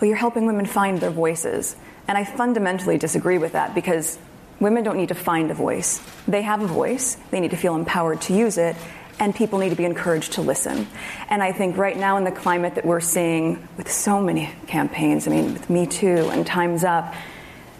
well, 0.00 0.08
you're 0.08 0.16
helping 0.16 0.46
women 0.46 0.66
find 0.66 1.00
their 1.00 1.10
voices. 1.10 1.76
And 2.08 2.16
I 2.16 2.24
fundamentally 2.24 2.98
disagree 2.98 3.38
with 3.38 3.52
that 3.52 3.74
because 3.74 4.18
women 4.58 4.82
don't 4.82 4.96
need 4.96 5.08
to 5.08 5.14
find 5.14 5.50
a 5.50 5.54
voice. 5.54 6.00
They 6.26 6.42
have 6.42 6.62
a 6.62 6.66
voice, 6.66 7.16
they 7.30 7.40
need 7.40 7.50
to 7.50 7.56
feel 7.56 7.74
empowered 7.74 8.20
to 8.22 8.34
use 8.34 8.58
it, 8.58 8.76
and 9.18 9.34
people 9.34 9.58
need 9.58 9.68
to 9.68 9.76
be 9.76 9.84
encouraged 9.84 10.32
to 10.32 10.42
listen. 10.42 10.86
And 11.28 11.42
I 11.42 11.52
think 11.52 11.76
right 11.76 11.96
now, 11.96 12.16
in 12.16 12.24
the 12.24 12.32
climate 12.32 12.74
that 12.76 12.86
we're 12.86 13.00
seeing 13.00 13.68
with 13.76 13.90
so 13.90 14.20
many 14.20 14.50
campaigns, 14.66 15.26
I 15.26 15.30
mean, 15.30 15.52
with 15.52 15.68
Me 15.68 15.86
Too 15.86 16.30
and 16.32 16.46
Time's 16.46 16.84
Up, 16.84 17.14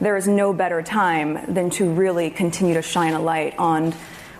there 0.01 0.17
is 0.17 0.29
no 0.29 0.53
better 0.53 0.83
time 0.83 1.53
than 1.53 1.71
to 1.71 1.91
really 1.91 2.31
continue 2.31 2.75
to 2.75 2.83
shine 2.83 3.15
a 3.15 3.21
light 3.21 3.55
on 3.59 3.95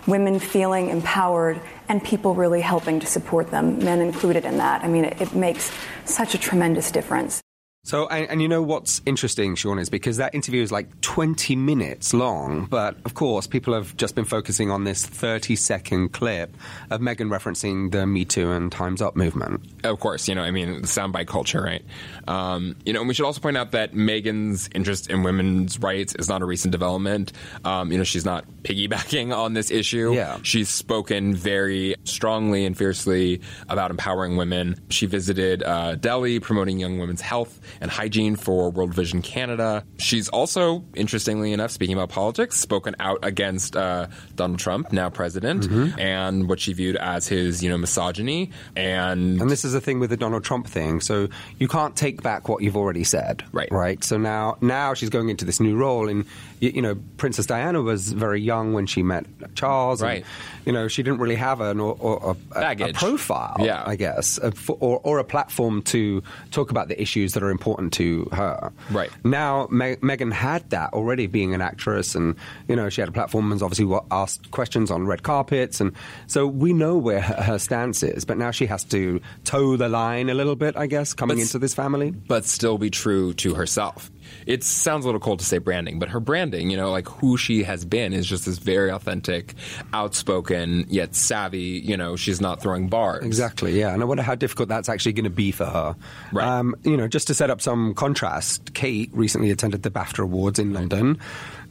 women 0.07 0.39
feeling 0.39 0.89
empowered 0.89 1.59
and 1.87 2.03
people 2.03 2.33
really 2.33 2.61
helping 2.61 2.99
to 2.99 3.07
support 3.07 3.51
them, 3.51 3.79
men 3.79 4.01
included 4.01 4.45
in 4.45 4.57
that. 4.57 4.83
I 4.83 4.87
mean, 4.87 5.05
it, 5.05 5.21
it 5.21 5.35
makes 5.35 5.71
such 6.05 6.33
a 6.33 6.37
tremendous 6.37 6.91
difference. 6.91 7.41
So, 7.83 8.07
and, 8.09 8.29
and, 8.29 8.41
you 8.43 8.47
know 8.47 8.61
what's 8.61 9.01
interesting, 9.07 9.55
Sean, 9.55 9.79
is 9.79 9.89
because 9.89 10.17
that 10.17 10.35
interview 10.35 10.61
is 10.61 10.71
like 10.71 11.01
20 11.01 11.55
minutes 11.55 12.13
long, 12.13 12.65
but 12.65 12.95
of 13.05 13.15
course, 13.15 13.47
people 13.47 13.73
have 13.73 13.97
just 13.97 14.13
been 14.13 14.23
focusing 14.23 14.69
on 14.69 14.83
this 14.83 15.03
30 15.03 15.55
second 15.55 16.09
clip 16.09 16.55
of 16.91 17.01
Meghan 17.01 17.31
referencing 17.31 17.91
the 17.91 18.05
Me 18.05 18.23
Too 18.23 18.51
and 18.51 18.71
Time's 18.71 19.01
Up 19.01 19.15
movement. 19.15 19.65
Of 19.83 19.99
course, 19.99 20.27
you 20.27 20.35
know, 20.35 20.43
I 20.43 20.51
mean, 20.51 20.83
soundbite 20.83 21.25
culture, 21.25 21.59
right? 21.59 21.83
Um, 22.27 22.75
you 22.85 22.93
know, 22.93 22.99
and 22.99 23.07
we 23.07 23.15
should 23.15 23.25
also 23.25 23.41
point 23.41 23.57
out 23.57 23.71
that 23.71 23.93
Meghan's 23.93 24.69
interest 24.75 25.09
in 25.09 25.23
women's 25.23 25.79
rights 25.79 26.13
is 26.13 26.29
not 26.29 26.43
a 26.43 26.45
recent 26.45 26.71
development. 26.71 27.31
Um, 27.65 27.91
you 27.91 27.97
know, 27.97 28.03
she's 28.03 28.25
not 28.25 28.45
piggybacking 28.61 29.35
on 29.35 29.55
this 29.55 29.71
issue. 29.71 30.13
Yeah. 30.13 30.37
She's 30.43 30.69
spoken 30.69 31.33
very 31.33 31.95
strongly 32.03 32.65
and 32.65 32.77
fiercely 32.77 33.41
about 33.69 33.89
empowering 33.89 34.37
women. 34.37 34.79
She 34.89 35.07
visited 35.07 35.63
uh, 35.63 35.95
Delhi 35.95 36.39
promoting 36.39 36.77
young 36.77 36.99
women's 36.99 37.21
health 37.21 37.59
and 37.79 37.89
hygiene 37.89 38.35
for 38.35 38.69
World 38.71 38.93
Vision 38.93 39.21
Canada. 39.21 39.83
She's 39.97 40.29
also, 40.29 40.83
interestingly 40.95 41.53
enough, 41.53 41.71
speaking 41.71 41.95
about 41.95 42.09
politics, 42.09 42.59
spoken 42.59 42.95
out 42.99 43.19
against 43.23 43.75
uh, 43.75 44.07
Donald 44.35 44.59
Trump, 44.59 44.91
now 44.91 45.09
president, 45.09 45.63
mm-hmm. 45.63 45.99
and 45.99 46.49
what 46.49 46.59
she 46.59 46.73
viewed 46.73 46.95
as 46.97 47.27
his, 47.27 47.63
you 47.63 47.69
know, 47.69 47.77
misogyny. 47.77 48.51
And 48.75 49.41
and 49.41 49.49
this 49.49 49.65
is 49.65 49.73
the 49.73 49.81
thing 49.81 49.99
with 49.99 50.09
the 50.09 50.17
Donald 50.17 50.43
Trump 50.43 50.67
thing. 50.67 51.01
So 51.01 51.29
you 51.59 51.67
can't 51.67 51.95
take 51.95 52.21
back 52.21 52.49
what 52.49 52.61
you've 52.61 52.77
already 52.77 53.03
said, 53.03 53.43
right? 53.51 53.71
Right. 53.71 54.03
So 54.03 54.17
now, 54.17 54.57
now 54.61 54.93
she's 54.93 55.09
going 55.09 55.29
into 55.29 55.45
this 55.45 55.59
new 55.59 55.77
role, 55.77 56.09
and 56.09 56.25
you, 56.59 56.69
you 56.69 56.81
know, 56.81 56.97
Princess 57.17 57.45
Diana 57.45 57.81
was 57.81 58.11
very 58.11 58.41
young 58.41 58.73
when 58.73 58.85
she 58.85 59.03
met 59.03 59.25
Charles, 59.55 60.01
right? 60.01 60.23
And, 60.23 60.25
you 60.65 60.71
know, 60.71 60.87
she 60.87 61.03
didn't 61.03 61.19
really 61.19 61.35
have 61.35 61.61
an 61.61 61.79
or, 61.79 61.95
or 61.99 62.37
a, 62.55 62.75
a, 62.79 62.93
profile, 62.93 63.57
yeah. 63.59 63.83
I 63.85 63.95
guess, 63.95 64.37
a, 64.37 64.53
or, 64.69 64.99
or 65.03 65.19
a 65.19 65.23
platform 65.23 65.81
to 65.83 66.23
talk 66.51 66.71
about 66.71 66.87
the 66.87 67.01
issues 67.01 67.33
that 67.33 67.43
are 67.43 67.49
important 67.49 67.60
to 67.61 68.27
her. 68.31 68.71
Right. 68.89 69.09
Now, 69.23 69.67
Me- 69.71 69.95
Meghan 69.97 70.31
had 70.31 70.69
that 70.71 70.93
already 70.93 71.27
being 71.27 71.53
an 71.53 71.61
actress, 71.61 72.15
and, 72.15 72.35
you 72.67 72.75
know, 72.75 72.89
she 72.89 73.01
had 73.01 73.09
a 73.09 73.11
platform 73.11 73.51
and 73.51 73.61
obviously 73.61 73.97
asked 74.11 74.51
questions 74.51 74.91
on 74.91 75.05
red 75.05 75.23
carpets. 75.23 75.79
And 75.79 75.93
so 76.27 76.47
we 76.47 76.73
know 76.73 76.97
where 76.97 77.21
her, 77.21 77.41
her 77.41 77.59
stance 77.59 78.03
is, 78.03 78.25
but 78.25 78.37
now 78.37 78.51
she 78.51 78.65
has 78.65 78.83
to 78.85 79.21
toe 79.43 79.77
the 79.77 79.89
line 79.89 80.29
a 80.29 80.33
little 80.33 80.55
bit, 80.55 80.75
I 80.75 80.87
guess, 80.87 81.13
coming 81.13 81.37
but, 81.37 81.41
into 81.43 81.59
this 81.59 81.73
family. 81.73 82.11
But 82.11 82.45
still 82.45 82.77
be 82.77 82.89
true 82.89 83.33
to 83.35 83.55
herself 83.55 84.11
it 84.45 84.63
sounds 84.63 85.05
a 85.05 85.07
little 85.07 85.19
cold 85.19 85.39
to 85.39 85.45
say 85.45 85.57
branding, 85.57 85.99
but 85.99 86.09
her 86.09 86.19
branding, 86.19 86.69
you 86.69 86.77
know, 86.77 86.91
like 86.91 87.07
who 87.07 87.37
she 87.37 87.63
has 87.63 87.85
been 87.85 88.13
is 88.13 88.27
just 88.27 88.45
this 88.45 88.57
very 88.57 88.91
authentic, 88.91 89.55
outspoken, 89.93 90.85
yet 90.89 91.15
savvy, 91.15 91.81
you 91.83 91.97
know, 91.97 92.15
she's 92.15 92.41
not 92.41 92.61
throwing 92.61 92.87
bars. 92.87 93.25
Exactly, 93.25 93.79
yeah. 93.79 93.93
And 93.93 94.01
I 94.01 94.05
wonder 94.05 94.23
how 94.23 94.35
difficult 94.35 94.69
that's 94.69 94.89
actually 94.89 95.13
going 95.13 95.25
to 95.25 95.29
be 95.29 95.51
for 95.51 95.65
her. 95.65 95.95
Right. 96.31 96.47
Um, 96.47 96.75
you 96.83 96.97
know, 96.97 97.07
just 97.07 97.27
to 97.27 97.33
set 97.33 97.49
up 97.49 97.61
some 97.61 97.93
contrast, 97.93 98.73
Kate 98.73 99.09
recently 99.13 99.51
attended 99.51 99.83
the 99.83 99.91
BAFTA 99.91 100.23
Awards 100.23 100.59
in 100.59 100.73
London. 100.73 101.19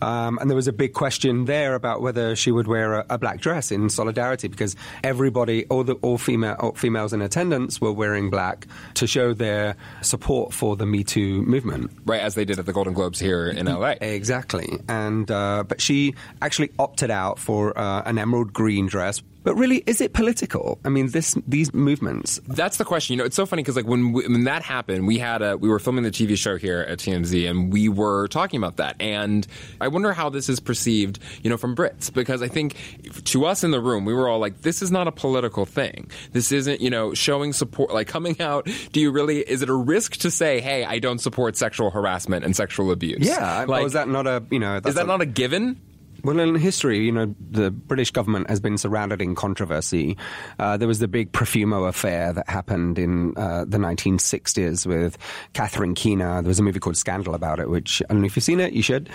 Um, 0.02 0.38
and 0.40 0.50
there 0.50 0.57
was 0.57 0.69
a 0.69 0.73
big 0.73 0.92
question 0.92 1.45
there 1.45 1.75
about 1.75 2.00
whether 2.00 2.37
she 2.37 2.52
would 2.52 2.66
wear 2.66 2.95
a, 2.95 3.07
a 3.11 3.19
black 3.19 3.40
dress 3.40 3.71
in 3.71 3.88
solidarity 3.88 4.49
because 4.49 4.76
everybody, 5.04 5.66
all 5.66 5.85
the 5.85 5.95
all 5.95 6.19
female 6.19 6.57
all 6.61 6.73
females 6.73 7.12
in 7.12 7.23
attendance, 7.23 7.80
were 7.80 7.92
wearing 7.92 8.30
black 8.30 8.66
to 8.95 9.07
show 9.07 9.33
their 9.33 9.76
support 10.02 10.52
for 10.52 10.76
the 10.76 10.87
Me 10.87 11.04
Too 11.04 11.42
movement. 11.42 11.90
Right, 12.04 12.21
as 12.21 12.35
they 12.35 12.45
did 12.45 12.59
at 12.59 12.66
the 12.66 12.73
Golden 12.73 12.95
Globes 12.95 13.19
here 13.19 13.49
in 13.49 13.66
LA. 13.66 13.95
Exactly. 14.00 14.78
And 14.88 15.30
uh, 15.30 15.64
but 15.66 15.80
she 15.80 16.14
actually 16.42 16.71
opted 16.78 17.11
out 17.11 17.38
for 17.38 17.76
uh, 17.78 18.02
an 18.04 18.19
emerald 18.19 18.52
green 18.52 18.87
dress 18.87 19.23
but 19.42 19.54
really, 19.54 19.82
is 19.87 20.00
it 20.00 20.12
political? 20.12 20.78
I 20.85 20.88
mean, 20.88 21.09
this 21.09 21.37
these 21.47 21.73
movements. 21.73 22.40
That's 22.47 22.76
the 22.76 22.85
question. 22.85 23.14
You 23.14 23.18
know, 23.18 23.25
it's 23.25 23.37
so 23.37 23.47
funny 23.47 23.62
because 23.62 23.76
like 23.76 23.87
when 23.87 24.12
we, 24.12 24.26
when 24.26 24.44
that 24.44 24.62
happened, 24.62 25.06
we 25.06 25.18
had 25.18 25.42
a 25.42 25.56
we 25.56 25.68
were 25.68 25.78
filming 25.78 26.04
the 26.04 26.11
TV 26.11 26.37
show 26.37 26.56
here 26.56 26.80
at 26.80 26.99
TMZ, 26.99 27.49
and 27.49 27.73
we 27.73 27.88
were 27.88 28.28
talking 28.28 28.59
about 28.59 28.76
that. 28.76 28.97
And 29.00 29.47
I 29.80 29.88
wonder 29.88 30.12
how 30.12 30.28
this 30.28 30.49
is 30.49 30.61
perceived, 30.61 31.18
you 31.42 31.50
know, 31.50 31.56
from 31.56 31.75
Brits 31.75 32.12
because 32.12 32.42
I 32.42 32.49
think 32.49 32.76
to 33.25 33.47
us 33.47 33.64
in 33.64 33.70
the 33.70 33.80
room, 33.80 34.04
we 34.04 34.12
were 34.12 34.28
all 34.28 34.38
like, 34.38 34.61
this 34.62 34.82
is 34.82 34.90
not 34.90 35.09
a 35.09 35.12
political 35.12 35.64
thing. 35.64 36.11
This 36.32 36.52
isn't, 36.52 36.80
you 36.80 36.90
know, 36.90 37.14
showing 37.14 37.52
support, 37.52 37.92
like 37.92 38.09
coming 38.09 38.40
out. 38.40 38.68
Do 38.92 39.00
you 39.00 39.11
really? 39.11 39.40
Is 39.40 39.62
it 39.62 39.70
a 39.70 39.75
risk 39.75 40.16
to 40.18 40.30
say, 40.30 40.61
hey, 40.61 40.85
I 40.85 40.99
don't 40.99 41.18
support 41.18 41.56
sexual 41.56 41.90
harassment 41.90 42.44
and 42.44 42.54
sexual 42.54 42.90
abuse? 42.90 43.26
Yeah. 43.26 43.64
Like, 43.66 43.87
is 43.87 43.94
that 43.94 44.09
not 44.09 44.26
a 44.26 44.42
you 44.50 44.59
know? 44.59 44.76
Is 44.85 44.94
that 44.94 45.04
a, 45.04 45.06
not 45.06 45.20
a 45.23 45.26
given? 45.26 45.80
Well, 46.23 46.39
in 46.39 46.55
history, 46.55 46.99
you 46.99 47.12
know, 47.12 47.35
the 47.50 47.71
British 47.71 48.11
government 48.11 48.49
has 48.50 48.61
been 48.61 48.77
surrounded 48.79 49.23
in 49.23 49.35
controversy. 49.35 50.17
Uh, 50.59 50.77
there 50.77 50.89
was 50.89 50.99
the 50.99 51.09
big 51.09 51.33
Profumo 51.33 51.89
affair 51.89 52.33
that 52.33 52.49
happened 52.49 52.99
in 52.99 53.37
uh, 53.37 53.65
the 53.67 53.79
1960s 53.79 54.87
with 54.87 55.17
Catherine 55.53 55.95
Keener. 55.95 56.43
There 56.43 56.49
was 56.49 56.59
a 56.59 56.62
movie 56.62 56.81
called 56.81 56.97
Scandal 56.97 57.35
about 57.35 57.59
it, 57.61 57.71
which 57.71 58.03
I 58.09 58.12
don't 58.12 58.23
know 58.23 58.27
if 58.27 58.37
you've 58.37 58.45
seen 58.45 58.61
it, 58.61 58.73
you 58.73 58.83
should. 58.83 59.09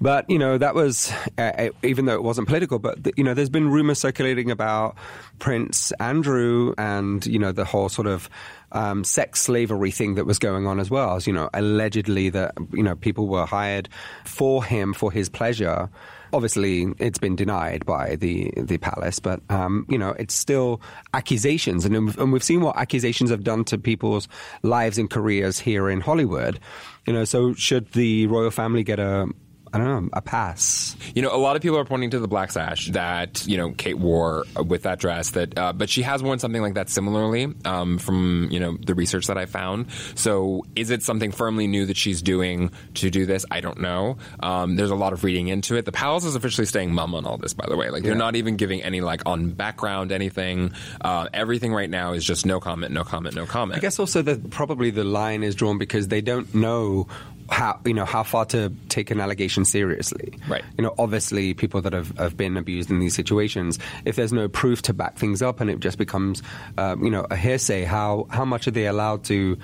But, 0.00 0.28
you 0.28 0.38
know, 0.38 0.58
that 0.58 0.74
was, 0.74 1.12
uh, 1.38 1.70
even 1.82 2.04
though 2.06 2.14
it 2.14 2.22
wasn't 2.22 2.48
political, 2.48 2.78
but, 2.78 2.98
you 3.16 3.24
know, 3.24 3.34
there's 3.34 3.50
been 3.50 3.70
rumors 3.70 3.98
circulating 3.98 4.50
about 4.50 4.96
Prince 5.38 5.92
Andrew 5.92 6.74
and, 6.76 7.24
you 7.26 7.38
know, 7.38 7.52
the 7.52 7.64
whole 7.64 7.88
sort 7.88 8.06
of 8.06 8.28
um, 8.72 9.04
sex 9.04 9.40
slavery 9.40 9.90
thing 9.90 10.14
that 10.14 10.26
was 10.26 10.38
going 10.38 10.66
on 10.66 10.80
as 10.80 10.90
well. 10.90 11.16
As, 11.16 11.26
you 11.26 11.32
know, 11.32 11.48
allegedly 11.54 12.30
that, 12.30 12.54
you 12.72 12.82
know, 12.82 12.96
people 12.96 13.26
were 13.28 13.46
hired 13.46 13.88
for 14.24 14.64
him 14.64 14.92
for 14.92 15.12
his 15.12 15.28
pleasure 15.28 15.88
obviously 16.32 16.86
it's 16.98 17.18
been 17.18 17.36
denied 17.36 17.84
by 17.86 18.16
the 18.16 18.52
the 18.56 18.78
palace, 18.78 19.18
but 19.18 19.40
um, 19.50 19.86
you 19.88 19.98
know 19.98 20.10
it's 20.18 20.34
still 20.34 20.80
accusations, 21.14 21.84
and, 21.84 21.94
and 22.16 22.32
we've 22.32 22.42
seen 22.42 22.60
what 22.60 22.76
accusations 22.76 23.30
have 23.30 23.44
done 23.44 23.64
to 23.64 23.78
people's 23.78 24.28
lives 24.62 24.98
and 24.98 25.10
careers 25.10 25.58
here 25.58 25.88
in 25.88 26.00
Hollywood. 26.00 26.58
You 27.06 27.12
know, 27.12 27.24
so 27.24 27.54
should 27.54 27.92
the 27.92 28.26
royal 28.26 28.50
family 28.50 28.82
get 28.84 28.98
a 28.98 29.28
I 29.72 29.78
don't 29.78 29.86
know, 29.86 30.08
a 30.12 30.20
pass. 30.20 30.96
You 31.14 31.22
know, 31.22 31.34
a 31.34 31.38
lot 31.38 31.56
of 31.56 31.62
people 31.62 31.78
are 31.78 31.84
pointing 31.84 32.10
to 32.10 32.18
the 32.18 32.28
black 32.28 32.52
sash 32.52 32.88
that 32.90 33.46
you 33.46 33.56
know 33.56 33.72
Kate 33.72 33.98
wore 33.98 34.44
with 34.64 34.82
that 34.82 34.98
dress. 34.98 35.30
That, 35.30 35.56
uh, 35.58 35.72
but 35.72 35.88
she 35.88 36.02
has 36.02 36.22
worn 36.22 36.38
something 36.38 36.60
like 36.60 36.74
that 36.74 36.90
similarly 36.90 37.52
um, 37.64 37.98
from 37.98 38.48
you 38.50 38.60
know 38.60 38.76
the 38.78 38.94
research 38.94 39.28
that 39.28 39.38
I 39.38 39.46
found. 39.46 39.86
So, 40.14 40.64
is 40.76 40.90
it 40.90 41.02
something 41.02 41.32
firmly 41.32 41.66
new 41.66 41.86
that 41.86 41.96
she's 41.96 42.20
doing 42.20 42.70
to 42.94 43.10
do 43.10 43.24
this? 43.24 43.46
I 43.50 43.60
don't 43.60 43.80
know. 43.80 44.18
Um, 44.40 44.76
there's 44.76 44.90
a 44.90 44.96
lot 44.96 45.12
of 45.12 45.24
reading 45.24 45.48
into 45.48 45.76
it. 45.76 45.86
The 45.86 45.92
palace 45.92 46.24
is 46.24 46.34
officially 46.34 46.66
staying 46.66 46.92
mum 46.92 47.14
on 47.14 47.24
all 47.24 47.38
this, 47.38 47.54
by 47.54 47.66
the 47.66 47.76
way. 47.76 47.88
Like 47.88 48.02
they're 48.02 48.14
not 48.14 48.36
even 48.36 48.56
giving 48.56 48.82
any 48.82 49.00
like 49.00 49.22
on 49.24 49.50
background 49.50 50.12
anything. 50.12 50.72
Uh, 51.00 51.28
everything 51.32 51.72
right 51.72 51.90
now 51.90 52.12
is 52.12 52.24
just 52.24 52.44
no 52.44 52.60
comment, 52.60 52.92
no 52.92 53.04
comment, 53.04 53.34
no 53.34 53.46
comment. 53.46 53.78
I 53.78 53.80
guess 53.80 53.98
also 53.98 54.20
that 54.22 54.50
probably 54.50 54.90
the 54.90 55.04
line 55.04 55.42
is 55.42 55.54
drawn 55.54 55.78
because 55.78 56.08
they 56.08 56.20
don't 56.20 56.54
know 56.54 57.06
how 57.52 57.78
you 57.84 57.94
know 57.94 58.04
how 58.04 58.22
far 58.22 58.44
to 58.46 58.72
take 58.88 59.10
an 59.10 59.20
allegation 59.20 59.64
seriously. 59.64 60.38
Right. 60.48 60.64
You 60.76 60.84
know, 60.84 60.94
obviously, 60.98 61.54
people 61.54 61.82
that 61.82 61.92
have, 61.92 62.16
have 62.18 62.36
been 62.36 62.56
abused 62.56 62.90
in 62.90 62.98
these 62.98 63.14
situations, 63.14 63.78
if 64.04 64.16
there's 64.16 64.32
no 64.32 64.48
proof 64.48 64.82
to 64.82 64.94
back 64.94 65.18
things 65.18 65.42
up, 65.42 65.60
and 65.60 65.70
it 65.70 65.80
just 65.80 65.98
becomes, 65.98 66.42
um, 66.78 67.04
you 67.04 67.10
know, 67.10 67.26
a 67.30 67.36
hearsay, 67.36 67.84
how 67.84 68.26
how 68.30 68.44
much 68.44 68.66
are 68.66 68.72
they 68.72 68.86
allowed 68.86 69.24
to? 69.24 69.58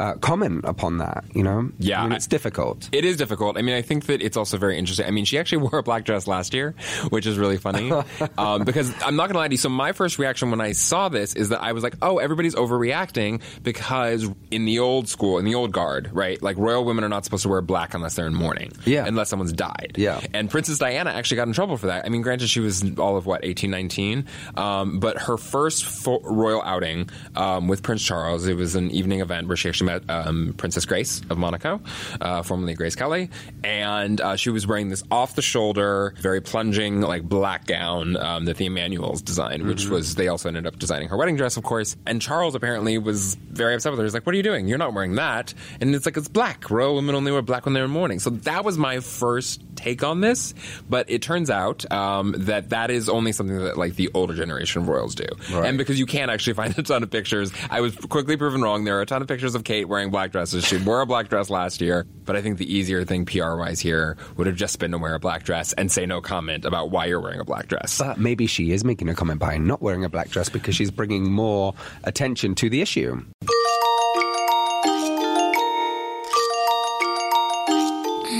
Uh, 0.00 0.14
comment 0.14 0.64
upon 0.64 0.98
that. 0.98 1.24
You 1.34 1.42
know, 1.42 1.70
yeah, 1.78 2.00
I 2.00 2.04
mean, 2.04 2.12
it's 2.12 2.26
difficult. 2.26 2.88
It 2.90 3.04
is 3.04 3.18
difficult. 3.18 3.58
I 3.58 3.62
mean, 3.62 3.74
I 3.74 3.82
think 3.82 4.06
that 4.06 4.22
it's 4.22 4.36
also 4.36 4.56
very 4.56 4.78
interesting. 4.78 5.06
I 5.06 5.10
mean, 5.10 5.26
she 5.26 5.38
actually 5.38 5.58
wore 5.68 5.78
a 5.78 5.82
black 5.82 6.04
dress 6.04 6.26
last 6.26 6.54
year, 6.54 6.74
which 7.10 7.26
is 7.26 7.38
really 7.38 7.58
funny 7.58 7.92
um, 8.38 8.64
because 8.64 8.92
I'm 9.04 9.16
not 9.16 9.26
going 9.26 9.34
to 9.34 9.40
lie 9.40 9.48
to 9.48 9.52
you. 9.52 9.58
So 9.58 9.68
my 9.68 9.92
first 9.92 10.18
reaction 10.18 10.50
when 10.50 10.60
I 10.60 10.72
saw 10.72 11.10
this 11.10 11.34
is 11.34 11.50
that 11.50 11.62
I 11.62 11.72
was 11.72 11.82
like, 11.84 11.96
oh, 12.00 12.18
everybody's 12.18 12.54
overreacting 12.54 13.42
because 13.62 14.26
in 14.50 14.64
the 14.64 14.78
old 14.78 15.08
school, 15.08 15.38
in 15.38 15.44
the 15.44 15.54
old 15.54 15.72
guard, 15.72 16.10
right? 16.12 16.42
Like 16.42 16.56
royal 16.56 16.84
women 16.84 17.04
are 17.04 17.08
not 17.08 17.24
supposed 17.24 17.42
to 17.42 17.50
wear 17.50 17.60
black 17.60 17.92
unless 17.92 18.14
they're 18.14 18.26
in 18.26 18.34
mourning, 18.34 18.72
yeah, 18.86 19.04
unless 19.06 19.28
someone's 19.28 19.52
died, 19.52 19.92
yeah. 19.96 20.20
And 20.32 20.48
Princess 20.50 20.78
Diana 20.78 21.10
actually 21.10 21.36
got 21.36 21.46
in 21.46 21.52
trouble 21.52 21.76
for 21.76 21.88
that. 21.88 22.06
I 22.06 22.08
mean, 22.08 22.22
granted, 22.22 22.48
she 22.48 22.60
was 22.60 22.98
all 22.98 23.18
of 23.18 23.26
what 23.26 23.44
18, 23.44 23.70
19, 23.70 24.26
um, 24.56 24.98
but 24.98 25.18
her 25.18 25.36
first 25.36 26.06
royal 26.06 26.62
outing 26.62 27.10
um, 27.36 27.68
with 27.68 27.82
Prince 27.82 28.02
Charles, 28.02 28.46
it 28.46 28.54
was 28.54 28.74
an 28.74 28.90
evening 28.90 29.20
event 29.20 29.46
where 29.46 29.56
she 29.56 29.68
actually 29.68 29.89
um, 30.08 30.54
Princess 30.56 30.84
Grace 30.84 31.20
of 31.30 31.38
Monaco, 31.38 31.80
uh, 32.20 32.42
formerly 32.42 32.74
Grace 32.74 32.94
Kelly, 32.94 33.30
and 33.64 34.20
uh, 34.20 34.36
she 34.36 34.50
was 34.50 34.66
wearing 34.66 34.88
this 34.88 35.02
off 35.10 35.34
the 35.34 35.42
shoulder, 35.42 36.14
very 36.18 36.40
plunging, 36.40 37.00
like 37.00 37.22
black 37.22 37.66
gown 37.66 38.16
um, 38.16 38.44
that 38.44 38.56
the 38.56 38.66
Emanuels 38.66 39.22
designed, 39.22 39.66
which 39.66 39.84
mm-hmm. 39.84 39.94
was 39.94 40.14
they 40.14 40.28
also 40.28 40.48
ended 40.48 40.66
up 40.66 40.78
designing 40.78 41.08
her 41.08 41.16
wedding 41.16 41.36
dress, 41.36 41.56
of 41.56 41.64
course. 41.64 41.96
And 42.06 42.20
Charles 42.20 42.54
apparently 42.54 42.98
was 42.98 43.34
very 43.34 43.74
upset 43.74 43.92
with 43.92 43.98
her. 43.98 44.04
He's 44.04 44.14
like, 44.14 44.26
"What 44.26 44.34
are 44.34 44.36
you 44.36 44.42
doing? 44.42 44.68
You're 44.68 44.78
not 44.78 44.94
wearing 44.94 45.16
that." 45.16 45.54
And 45.80 45.94
it's 45.94 46.06
like 46.06 46.16
it's 46.16 46.28
black. 46.28 46.70
Royal 46.70 46.94
women 46.94 47.14
only 47.14 47.32
wear 47.32 47.42
black 47.42 47.64
when 47.64 47.74
they're 47.74 47.84
in 47.84 47.90
mourning. 47.90 48.18
So 48.18 48.30
that 48.30 48.64
was 48.64 48.78
my 48.78 49.00
first 49.00 49.62
take 49.76 50.02
on 50.02 50.20
this. 50.20 50.54
But 50.88 51.10
it 51.10 51.22
turns 51.22 51.50
out 51.50 51.90
um, 51.92 52.34
that 52.38 52.70
that 52.70 52.90
is 52.90 53.08
only 53.08 53.32
something 53.32 53.58
that 53.58 53.76
like 53.76 53.96
the 53.96 54.10
older 54.14 54.34
generation 54.34 54.82
of 54.82 54.88
royals 54.88 55.14
do. 55.14 55.26
Right. 55.52 55.66
And 55.66 55.78
because 55.78 55.98
you 55.98 56.06
can't 56.06 56.30
actually 56.30 56.52
find 56.60 56.78
a 56.78 56.82
ton 56.82 57.02
of 57.02 57.10
pictures, 57.10 57.52
I 57.70 57.80
was 57.80 57.94
quickly 57.96 58.36
proven 58.36 58.62
wrong. 58.62 58.84
There 58.84 58.98
are 58.98 59.02
a 59.02 59.06
ton 59.06 59.22
of 59.22 59.28
pictures 59.28 59.54
of 59.54 59.64
Kate 59.64 59.79
hate 59.80 59.88
wearing 59.88 60.10
black 60.10 60.30
dresses. 60.30 60.66
She 60.66 60.76
wore 60.76 61.00
a 61.00 61.06
black 61.06 61.28
dress 61.28 61.48
last 61.48 61.80
year, 61.80 62.04
but 62.26 62.36
I 62.36 62.42
think 62.42 62.58
the 62.58 62.70
easier 62.70 63.02
thing 63.04 63.24
PR 63.24 63.56
wise 63.56 63.80
here 63.80 64.18
would 64.36 64.46
have 64.46 64.56
just 64.56 64.78
been 64.78 64.90
to 64.90 64.98
wear 64.98 65.14
a 65.14 65.18
black 65.18 65.42
dress 65.42 65.72
and 65.72 65.90
say 65.90 66.04
no 66.04 66.20
comment 66.20 66.66
about 66.66 66.90
why 66.90 67.06
you're 67.06 67.20
wearing 67.20 67.40
a 67.40 67.44
black 67.44 67.66
dress. 67.68 67.98
But 67.98 68.18
maybe 68.18 68.46
she 68.46 68.72
is 68.72 68.84
making 68.84 69.08
a 69.08 69.14
comment 69.14 69.40
by 69.40 69.56
not 69.56 69.80
wearing 69.80 70.04
a 70.04 70.10
black 70.10 70.28
dress 70.28 70.50
because 70.50 70.76
she's 70.76 70.90
bringing 70.90 71.32
more 71.32 71.72
attention 72.04 72.54
to 72.56 72.68
the 72.68 72.82
issue. 72.82 73.22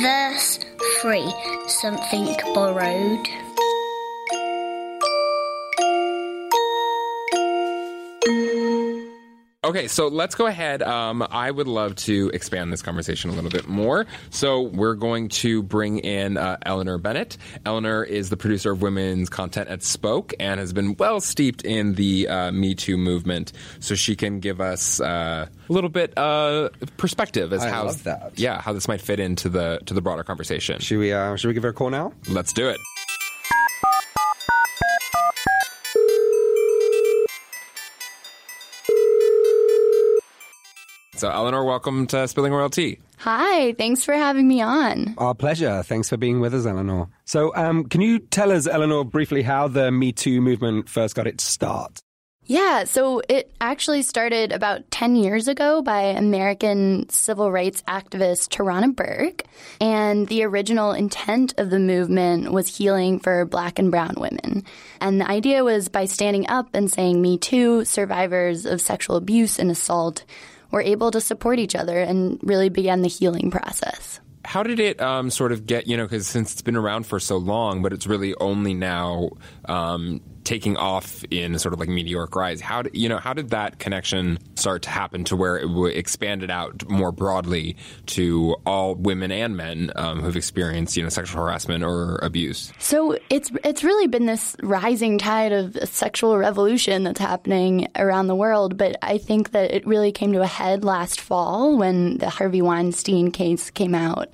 Verse 0.02 0.58
3 1.00 1.34
Something 1.68 2.36
Borrowed. 2.52 3.39
Okay, 9.70 9.86
so 9.86 10.08
let's 10.08 10.34
go 10.34 10.46
ahead. 10.46 10.82
Um, 10.82 11.24
I 11.30 11.48
would 11.48 11.68
love 11.68 11.94
to 11.94 12.28
expand 12.34 12.72
this 12.72 12.82
conversation 12.82 13.30
a 13.30 13.34
little 13.34 13.52
bit 13.52 13.68
more. 13.68 14.04
So 14.30 14.62
we're 14.62 14.96
going 14.96 15.28
to 15.28 15.62
bring 15.62 16.00
in 16.00 16.36
uh, 16.36 16.56
Eleanor 16.66 16.98
Bennett. 16.98 17.36
Eleanor 17.64 18.02
is 18.02 18.30
the 18.30 18.36
producer 18.36 18.72
of 18.72 18.82
women's 18.82 19.28
content 19.28 19.68
at 19.68 19.84
Spoke 19.84 20.34
and 20.40 20.58
has 20.58 20.72
been 20.72 20.96
well 20.96 21.20
steeped 21.20 21.62
in 21.64 21.94
the 21.94 22.26
uh, 22.26 22.50
Me 22.50 22.74
Too 22.74 22.96
movement. 22.96 23.52
So 23.78 23.94
she 23.94 24.16
can 24.16 24.40
give 24.40 24.60
us 24.60 25.00
uh, 25.00 25.46
a 25.46 25.72
little 25.72 25.88
bit 25.88 26.18
uh, 26.18 26.70
perspective 26.96 27.52
as 27.52 27.62
I 27.62 27.68
how 27.68 27.94
yeah 28.34 28.60
how 28.60 28.72
this 28.72 28.88
might 28.88 29.00
fit 29.00 29.20
into 29.20 29.48
the 29.48 29.78
to 29.86 29.94
the 29.94 30.00
broader 30.00 30.24
conversation. 30.24 30.80
Should 30.80 30.98
we, 30.98 31.12
uh, 31.12 31.36
should 31.36 31.46
we 31.46 31.54
give 31.54 31.62
her 31.62 31.68
a 31.68 31.72
call 31.72 31.90
now? 31.90 32.12
Let's 32.28 32.52
do 32.52 32.68
it. 32.68 32.78
So, 41.20 41.28
Eleanor, 41.28 41.66
welcome 41.66 42.06
to 42.06 42.26
Spilling 42.26 42.50
Royal 42.50 42.70
Tea. 42.70 42.98
Hi, 43.18 43.74
thanks 43.74 44.02
for 44.02 44.14
having 44.14 44.48
me 44.48 44.62
on. 44.62 45.14
Our 45.18 45.34
pleasure. 45.34 45.82
Thanks 45.82 46.08
for 46.08 46.16
being 46.16 46.40
with 46.40 46.54
us, 46.54 46.64
Eleanor. 46.64 47.10
So, 47.26 47.54
um, 47.56 47.84
can 47.84 48.00
you 48.00 48.20
tell 48.20 48.50
us, 48.50 48.66
Eleanor, 48.66 49.04
briefly 49.04 49.42
how 49.42 49.68
the 49.68 49.90
Me 49.90 50.12
Too 50.12 50.40
movement 50.40 50.88
first 50.88 51.14
got 51.14 51.26
its 51.26 51.44
start? 51.44 52.00
Yeah, 52.46 52.84
so 52.84 53.20
it 53.28 53.52
actually 53.60 54.00
started 54.00 54.50
about 54.50 54.90
10 54.90 55.14
years 55.14 55.46
ago 55.46 55.82
by 55.82 56.04
American 56.04 57.06
civil 57.10 57.52
rights 57.52 57.82
activist 57.82 58.48
Tarana 58.48 58.96
Burke. 58.96 59.44
And 59.78 60.26
the 60.26 60.44
original 60.44 60.92
intent 60.92 61.52
of 61.58 61.68
the 61.68 61.78
movement 61.78 62.50
was 62.50 62.78
healing 62.78 63.18
for 63.18 63.44
black 63.44 63.78
and 63.78 63.90
brown 63.90 64.14
women. 64.16 64.64
And 65.02 65.20
the 65.20 65.30
idea 65.30 65.64
was 65.64 65.90
by 65.90 66.06
standing 66.06 66.48
up 66.48 66.70
and 66.72 66.90
saying, 66.90 67.20
Me 67.20 67.36
Too, 67.36 67.84
survivors 67.84 68.64
of 68.64 68.80
sexual 68.80 69.16
abuse 69.16 69.58
and 69.58 69.70
assault 69.70 70.24
were 70.70 70.82
able 70.82 71.10
to 71.10 71.20
support 71.20 71.58
each 71.58 71.74
other 71.74 71.98
and 71.98 72.38
really 72.42 72.68
began 72.68 73.02
the 73.02 73.08
healing 73.08 73.50
process. 73.50 74.20
How 74.44 74.62
did 74.62 74.80
it 74.80 75.00
um, 75.00 75.30
sort 75.30 75.52
of 75.52 75.66
get, 75.66 75.86
you 75.86 75.96
know, 75.96 76.04
because 76.04 76.26
since 76.26 76.52
it's 76.52 76.62
been 76.62 76.76
around 76.76 77.06
for 77.06 77.20
so 77.20 77.36
long, 77.36 77.82
but 77.82 77.92
it's 77.92 78.06
really 78.06 78.34
only 78.40 78.72
now 78.72 79.30
um, 79.66 80.20
taking 80.44 80.76
off 80.76 81.24
in 81.30 81.58
sort 81.58 81.72
of 81.72 81.80
like 81.80 81.88
meteoric 81.88 82.34
rise. 82.34 82.60
How 82.60 82.82
did, 82.82 82.94
you 82.94 83.08
know, 83.08 83.18
how 83.18 83.32
did 83.32 83.50
that 83.50 83.78
connection 83.78 84.38
start 84.56 84.82
to 84.82 84.90
happen 84.90 85.24
to 85.24 85.36
where 85.36 85.58
it 85.58 85.96
expanded 85.96 86.50
out 86.50 86.88
more 86.88 87.12
broadly 87.12 87.76
to 88.06 88.56
all 88.66 88.94
women 88.94 89.30
and 89.30 89.56
men 89.56 89.92
um, 89.96 90.20
who've 90.20 90.36
experienced, 90.36 90.96
you 90.96 91.02
know, 91.02 91.08
sexual 91.08 91.42
harassment 91.42 91.84
or 91.84 92.18
abuse? 92.22 92.72
So 92.78 93.18
it's 93.28 93.50
it's 93.64 93.84
really 93.84 94.06
been 94.06 94.26
this 94.26 94.56
rising 94.62 95.18
tide 95.18 95.52
of 95.52 95.76
sexual 95.84 96.36
revolution 96.36 97.04
that's 97.04 97.20
happening 97.20 97.88
around 97.96 98.26
the 98.26 98.34
world, 98.34 98.76
but 98.76 98.96
I 99.02 99.18
think 99.18 99.50
that 99.52 99.72
it 99.72 99.86
really 99.86 100.12
came 100.12 100.32
to 100.32 100.42
a 100.42 100.46
head 100.46 100.84
last 100.84 101.20
fall 101.20 101.76
when 101.76 102.18
the 102.18 102.30
Harvey 102.30 102.62
Weinstein 102.62 103.30
case 103.30 103.70
came 103.70 103.94
out. 103.94 104.30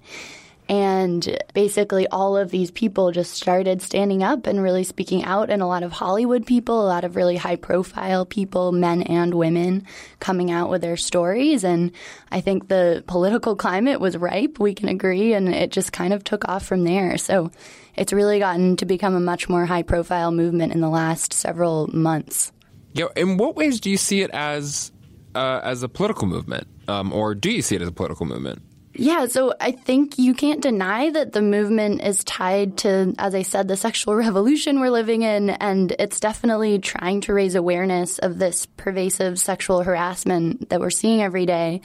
And 0.68 1.38
basically, 1.54 2.08
all 2.08 2.36
of 2.36 2.50
these 2.50 2.72
people 2.72 3.12
just 3.12 3.34
started 3.34 3.82
standing 3.82 4.24
up 4.24 4.46
and 4.46 4.60
really 4.60 4.82
speaking 4.82 5.24
out. 5.24 5.48
And 5.48 5.62
a 5.62 5.66
lot 5.66 5.84
of 5.84 5.92
Hollywood 5.92 6.44
people, 6.44 6.84
a 6.84 6.88
lot 6.88 7.04
of 7.04 7.14
really 7.14 7.36
high 7.36 7.56
profile 7.56 8.26
people, 8.26 8.72
men 8.72 9.02
and 9.02 9.34
women, 9.34 9.86
coming 10.18 10.50
out 10.50 10.68
with 10.68 10.82
their 10.82 10.96
stories. 10.96 11.62
And 11.62 11.92
I 12.32 12.40
think 12.40 12.66
the 12.66 13.04
political 13.06 13.54
climate 13.54 14.00
was 14.00 14.16
ripe, 14.16 14.58
we 14.58 14.74
can 14.74 14.88
agree. 14.88 15.34
And 15.34 15.48
it 15.48 15.70
just 15.70 15.92
kind 15.92 16.12
of 16.12 16.24
took 16.24 16.48
off 16.48 16.66
from 16.66 16.82
there. 16.82 17.16
So 17.16 17.52
it's 17.94 18.12
really 18.12 18.40
gotten 18.40 18.76
to 18.76 18.86
become 18.86 19.14
a 19.14 19.20
much 19.20 19.48
more 19.48 19.66
high 19.66 19.82
profile 19.82 20.32
movement 20.32 20.72
in 20.72 20.80
the 20.80 20.90
last 20.90 21.32
several 21.32 21.86
months. 21.88 22.52
Yeah, 22.92 23.06
in 23.14 23.36
what 23.36 23.56
ways 23.56 23.78
do 23.78 23.90
you 23.90 23.96
see 23.96 24.22
it 24.22 24.30
as 24.30 24.90
uh, 25.34 25.60
as 25.62 25.82
a 25.82 25.88
political 25.88 26.26
movement, 26.26 26.66
um, 26.88 27.12
or 27.12 27.34
do 27.34 27.50
you 27.50 27.60
see 27.62 27.76
it 27.76 27.82
as 27.82 27.88
a 27.88 27.92
political 27.92 28.24
movement? 28.24 28.62
Yeah, 28.98 29.26
so 29.26 29.52
I 29.60 29.72
think 29.72 30.18
you 30.18 30.34
can't 30.34 30.62
deny 30.62 31.10
that 31.10 31.32
the 31.32 31.42
movement 31.42 32.02
is 32.02 32.24
tied 32.24 32.78
to, 32.78 33.14
as 33.18 33.34
I 33.34 33.42
said, 33.42 33.68
the 33.68 33.76
sexual 33.76 34.14
revolution 34.16 34.80
we're 34.80 34.90
living 34.90 35.22
in, 35.22 35.50
and 35.50 35.92
it's 35.98 36.20
definitely 36.20 36.78
trying 36.78 37.20
to 37.22 37.34
raise 37.34 37.54
awareness 37.54 38.18
of 38.18 38.38
this 38.38 38.66
pervasive 38.66 39.38
sexual 39.38 39.82
harassment 39.82 40.70
that 40.70 40.80
we're 40.80 40.90
seeing 40.90 41.22
every 41.22 41.46
day. 41.46 41.82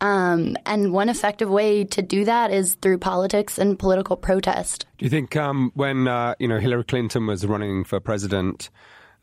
Um, 0.00 0.56
and 0.64 0.92
one 0.92 1.08
effective 1.08 1.50
way 1.50 1.84
to 1.84 2.02
do 2.02 2.24
that 2.24 2.52
is 2.52 2.74
through 2.74 2.98
politics 2.98 3.58
and 3.58 3.78
political 3.78 4.16
protest. 4.16 4.86
Do 4.98 5.04
you 5.04 5.10
think 5.10 5.34
um, 5.36 5.72
when 5.74 6.06
uh, 6.06 6.34
you 6.38 6.46
know 6.46 6.58
Hillary 6.58 6.84
Clinton 6.84 7.26
was 7.26 7.44
running 7.44 7.84
for 7.84 7.98
president, 7.98 8.70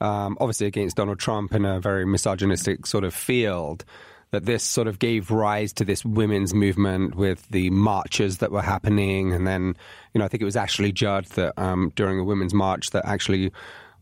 um, 0.02 0.38
obviously 0.40 0.68
against 0.68 0.98
Donald 0.98 1.20
Trump 1.20 1.54
in 1.54 1.64
a 1.64 1.80
very 1.80 2.06
misogynistic 2.06 2.86
sort 2.86 3.06
of 3.06 3.14
field, 3.14 3.86
that 4.36 4.46
this 4.46 4.64
sort 4.64 4.88
of 4.88 5.00
gave 5.00 5.32
rise 5.32 5.72
to 5.72 5.86
this 5.86 6.04
women's 6.04 6.54
movement 6.54 7.16
with 7.16 7.48
the 7.50 7.70
marches 7.70 8.40
that 8.40 8.52
were 8.52 8.62
happening, 8.62 9.32
and 9.32 9.48
then 9.48 9.76
you 10.14 10.20
know 10.20 10.26
I 10.26 10.28
think 10.28 10.42
it 10.42 10.46
was 10.46 10.58
Ashley 10.58 10.92
Judd 10.92 11.26
that 11.36 11.54
um, 11.58 11.94
during 11.96 12.20
a 12.20 12.24
women's 12.26 12.54
march 12.54 12.90
that 12.92 13.06
actually 13.06 13.54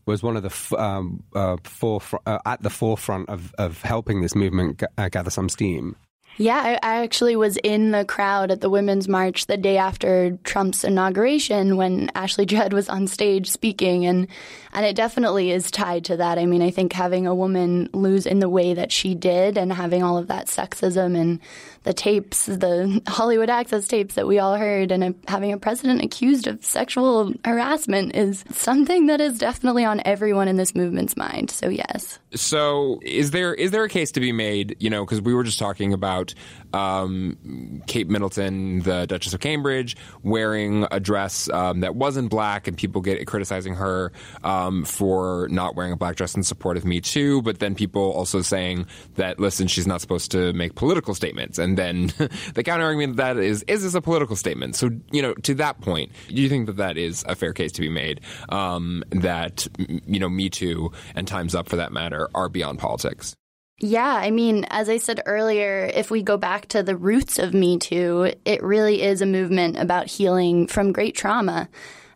was 0.06 0.22
one 0.24 0.36
of 0.36 0.42
the 0.42 0.48
f- 0.48 0.72
um, 0.72 1.22
uh, 1.34 1.56
forefront, 1.62 2.26
uh, 2.26 2.38
at 2.44 2.62
the 2.62 2.68
forefront 2.68 3.28
of, 3.28 3.54
of 3.58 3.80
helping 3.82 4.22
this 4.22 4.34
movement 4.34 4.80
g- 4.80 4.86
uh, 4.98 5.08
gather 5.08 5.30
some 5.30 5.48
steam. 5.48 5.94
Yeah, 6.36 6.78
I, 6.82 6.96
I 6.96 7.02
actually 7.04 7.36
was 7.36 7.56
in 7.58 7.92
the 7.92 8.04
crowd 8.04 8.50
at 8.50 8.60
the 8.60 8.68
Women's 8.68 9.06
March 9.06 9.46
the 9.46 9.56
day 9.56 9.76
after 9.76 10.36
Trump's 10.42 10.82
inauguration 10.82 11.76
when 11.76 12.10
Ashley 12.16 12.44
Judd 12.44 12.72
was 12.72 12.88
on 12.88 13.06
stage 13.06 13.48
speaking, 13.48 14.04
and 14.04 14.26
and 14.72 14.84
it 14.84 14.96
definitely 14.96 15.52
is 15.52 15.70
tied 15.70 16.04
to 16.06 16.16
that. 16.16 16.38
I 16.38 16.46
mean, 16.46 16.60
I 16.60 16.70
think 16.70 16.92
having 16.92 17.28
a 17.28 17.34
woman 17.34 17.88
lose 17.92 18.26
in 18.26 18.40
the 18.40 18.48
way 18.48 18.74
that 18.74 18.90
she 18.90 19.14
did, 19.14 19.56
and 19.56 19.72
having 19.72 20.02
all 20.02 20.18
of 20.18 20.26
that 20.26 20.46
sexism 20.46 21.16
and 21.16 21.38
the 21.84 21.94
tapes, 21.94 22.46
the 22.46 23.00
Hollywood 23.06 23.48
access 23.48 23.86
tapes 23.86 24.16
that 24.16 24.26
we 24.26 24.38
all 24.38 24.56
heard, 24.56 24.90
and 24.90 25.14
having 25.28 25.52
a 25.52 25.58
president 25.58 26.02
accused 26.02 26.46
of 26.46 26.64
sexual 26.64 27.32
harassment 27.44 28.16
is 28.16 28.44
something 28.50 29.06
that 29.06 29.20
is 29.20 29.38
definitely 29.38 29.84
on 29.84 30.02
everyone 30.04 30.48
in 30.48 30.56
this 30.56 30.74
movement's 30.74 31.16
mind. 31.16 31.50
So 31.50 31.68
yes. 31.68 32.18
So 32.34 33.00
is 33.02 33.30
there 33.30 33.54
is 33.54 33.70
there 33.70 33.84
a 33.84 33.88
case 33.88 34.12
to 34.12 34.20
be 34.20 34.32
made? 34.32 34.76
You 34.80 34.90
know, 34.90 35.04
because 35.04 35.20
we 35.20 35.34
were 35.34 35.44
just 35.44 35.58
talking 35.58 35.92
about 35.92 36.34
um, 36.74 37.82
Kate 37.86 38.08
Middleton, 38.08 38.80
the 38.80 39.06
Duchess 39.06 39.32
of 39.32 39.40
Cambridge, 39.40 39.96
wearing 40.22 40.86
a 40.90 40.98
dress 40.98 41.48
um, 41.50 41.80
that 41.80 41.94
wasn't 41.94 42.30
black, 42.30 42.66
and 42.66 42.76
people 42.76 43.00
get 43.00 43.24
criticizing 43.26 43.74
her 43.74 44.12
um, 44.42 44.84
for 44.84 45.48
not 45.50 45.76
wearing 45.76 45.92
a 45.92 45.96
black 45.96 46.16
dress 46.16 46.34
in 46.34 46.42
support 46.42 46.76
of 46.76 46.84
Me 46.84 47.00
Too. 47.00 47.42
But 47.42 47.60
then 47.60 47.74
people 47.74 48.12
also 48.12 48.42
saying 48.42 48.86
that 49.14 49.38
listen, 49.38 49.68
she's 49.68 49.86
not 49.86 50.00
supposed 50.00 50.32
to 50.32 50.52
make 50.52 50.74
political 50.74 51.14
statements, 51.14 51.58
and 51.58 51.78
then 51.78 52.12
the 52.54 52.62
counter 52.64 52.84
argument 52.84 53.16
that 53.16 53.36
is 53.36 53.62
is 53.68 53.82
this 53.82 53.94
a 53.94 54.02
political 54.02 54.36
statement? 54.36 54.74
So 54.74 54.90
you 55.12 55.22
know, 55.22 55.34
to 55.34 55.54
that 55.54 55.80
point, 55.80 56.10
do 56.28 56.42
you 56.42 56.48
think 56.48 56.66
that 56.66 56.76
that 56.76 56.96
is 56.98 57.24
a 57.28 57.36
fair 57.36 57.52
case 57.52 57.72
to 57.72 57.80
be 57.80 57.88
made? 57.88 58.20
Um, 58.48 59.04
that 59.10 59.68
you 59.78 60.18
know, 60.18 60.28
Me 60.28 60.50
Too 60.50 60.90
and 61.14 61.28
Times 61.28 61.54
Up, 61.54 61.68
for 61.68 61.76
that 61.76 61.92
matter, 61.92 62.28
are 62.34 62.48
beyond 62.48 62.80
politics. 62.80 63.36
Yeah, 63.78 64.06
I 64.06 64.30
mean, 64.30 64.66
as 64.70 64.88
I 64.88 64.98
said 64.98 65.20
earlier, 65.26 65.90
if 65.92 66.10
we 66.10 66.22
go 66.22 66.36
back 66.36 66.68
to 66.68 66.82
the 66.82 66.96
roots 66.96 67.38
of 67.38 67.54
Me 67.54 67.78
Too, 67.78 68.32
it 68.44 68.62
really 68.62 69.02
is 69.02 69.20
a 69.20 69.26
movement 69.26 69.78
about 69.78 70.06
healing 70.06 70.68
from 70.68 70.92
great 70.92 71.16
trauma. 71.16 71.68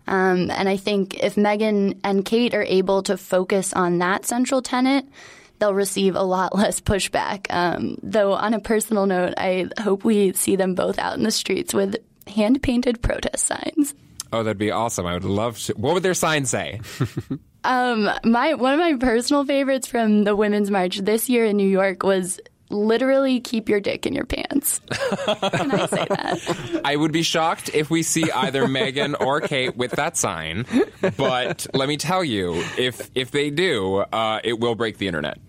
Um, 0.07 0.51
and 0.51 0.69
I 0.69 0.77
think 0.77 1.23
if 1.23 1.35
Meghan 1.35 1.99
and 2.03 2.25
Kate 2.25 2.55
are 2.55 2.63
able 2.63 3.03
to 3.05 3.17
focus 3.17 3.73
on 3.73 3.99
that 3.99 4.25
central 4.25 4.63
tenet, 4.63 5.05
they'll 5.59 5.75
receive 5.75 6.15
a 6.15 6.23
lot 6.23 6.55
less 6.57 6.81
pushback. 6.81 7.47
Um, 7.51 7.99
though, 8.03 8.33
on 8.33 8.55
a 8.55 8.61
personal 8.61 9.07
note, 9.07 9.35
I 9.37 9.69
hope 9.81 10.05
we 10.05 10.33
see 10.33 10.57
them 10.57 10.75
both 10.75 10.99
out 10.99 11.17
in 11.17 11.25
the 11.25 11.31
streets 11.31 11.75
with 11.75 11.97
hand 12.27 12.63
painted 12.63 13.03
protest 13.03 13.45
signs. 13.45 13.95
Oh, 14.33 14.43
that'd 14.43 14.59
be 14.59 14.71
awesome. 14.71 15.07
I 15.07 15.15
would 15.15 15.25
love 15.25 15.59
to. 15.61 15.73
What 15.75 15.95
would 15.95 16.03
their 16.03 16.15
sign 16.15 16.45
say? 16.45 16.81
Um, 17.65 18.11
my 18.25 18.55
one 18.55 18.73
of 18.73 18.81
my 18.81 18.95
personal 18.95 19.45
favorites 19.45 19.87
from 19.87 20.25
the 20.25 20.37
Women's 20.37 20.71
March 20.71 20.99
this 20.99 21.29
year 21.29 21.45
in 21.45 21.57
New 21.57 21.69
York 21.69 22.03
was 22.03 22.41
literally 22.71 23.41
keep 23.41 23.69
your 23.69 23.81
dick 23.81 24.07
in 24.07 24.15
your 24.15 24.25
pants. 24.25 24.81
Can 24.91 25.71
I 25.73 25.87
say 25.87 26.07
that? 26.09 26.81
I 26.85 26.97
would 26.97 27.13
be 27.13 27.23
shocked 27.23 27.71
if 27.75 27.91
we 27.91 28.03
see 28.03 28.31
either 28.31 28.65
Meghan 28.67 29.15
or 29.21 29.41
Kate 29.41 29.77
with 29.77 29.93
that 29.93 30.17
sign. 30.17 30.67
But 31.17 31.67
let 31.75 31.89
me 31.89 31.97
tell 31.97 32.23
you, 32.25 32.55
if 32.77 33.11
if 33.15 33.31
they 33.31 33.51
do, 33.51 33.99
uh, 33.99 34.41
it 34.45 34.59
will 34.59 34.75
break 34.75 34.99
the 34.99 35.07
internet. 35.07 35.39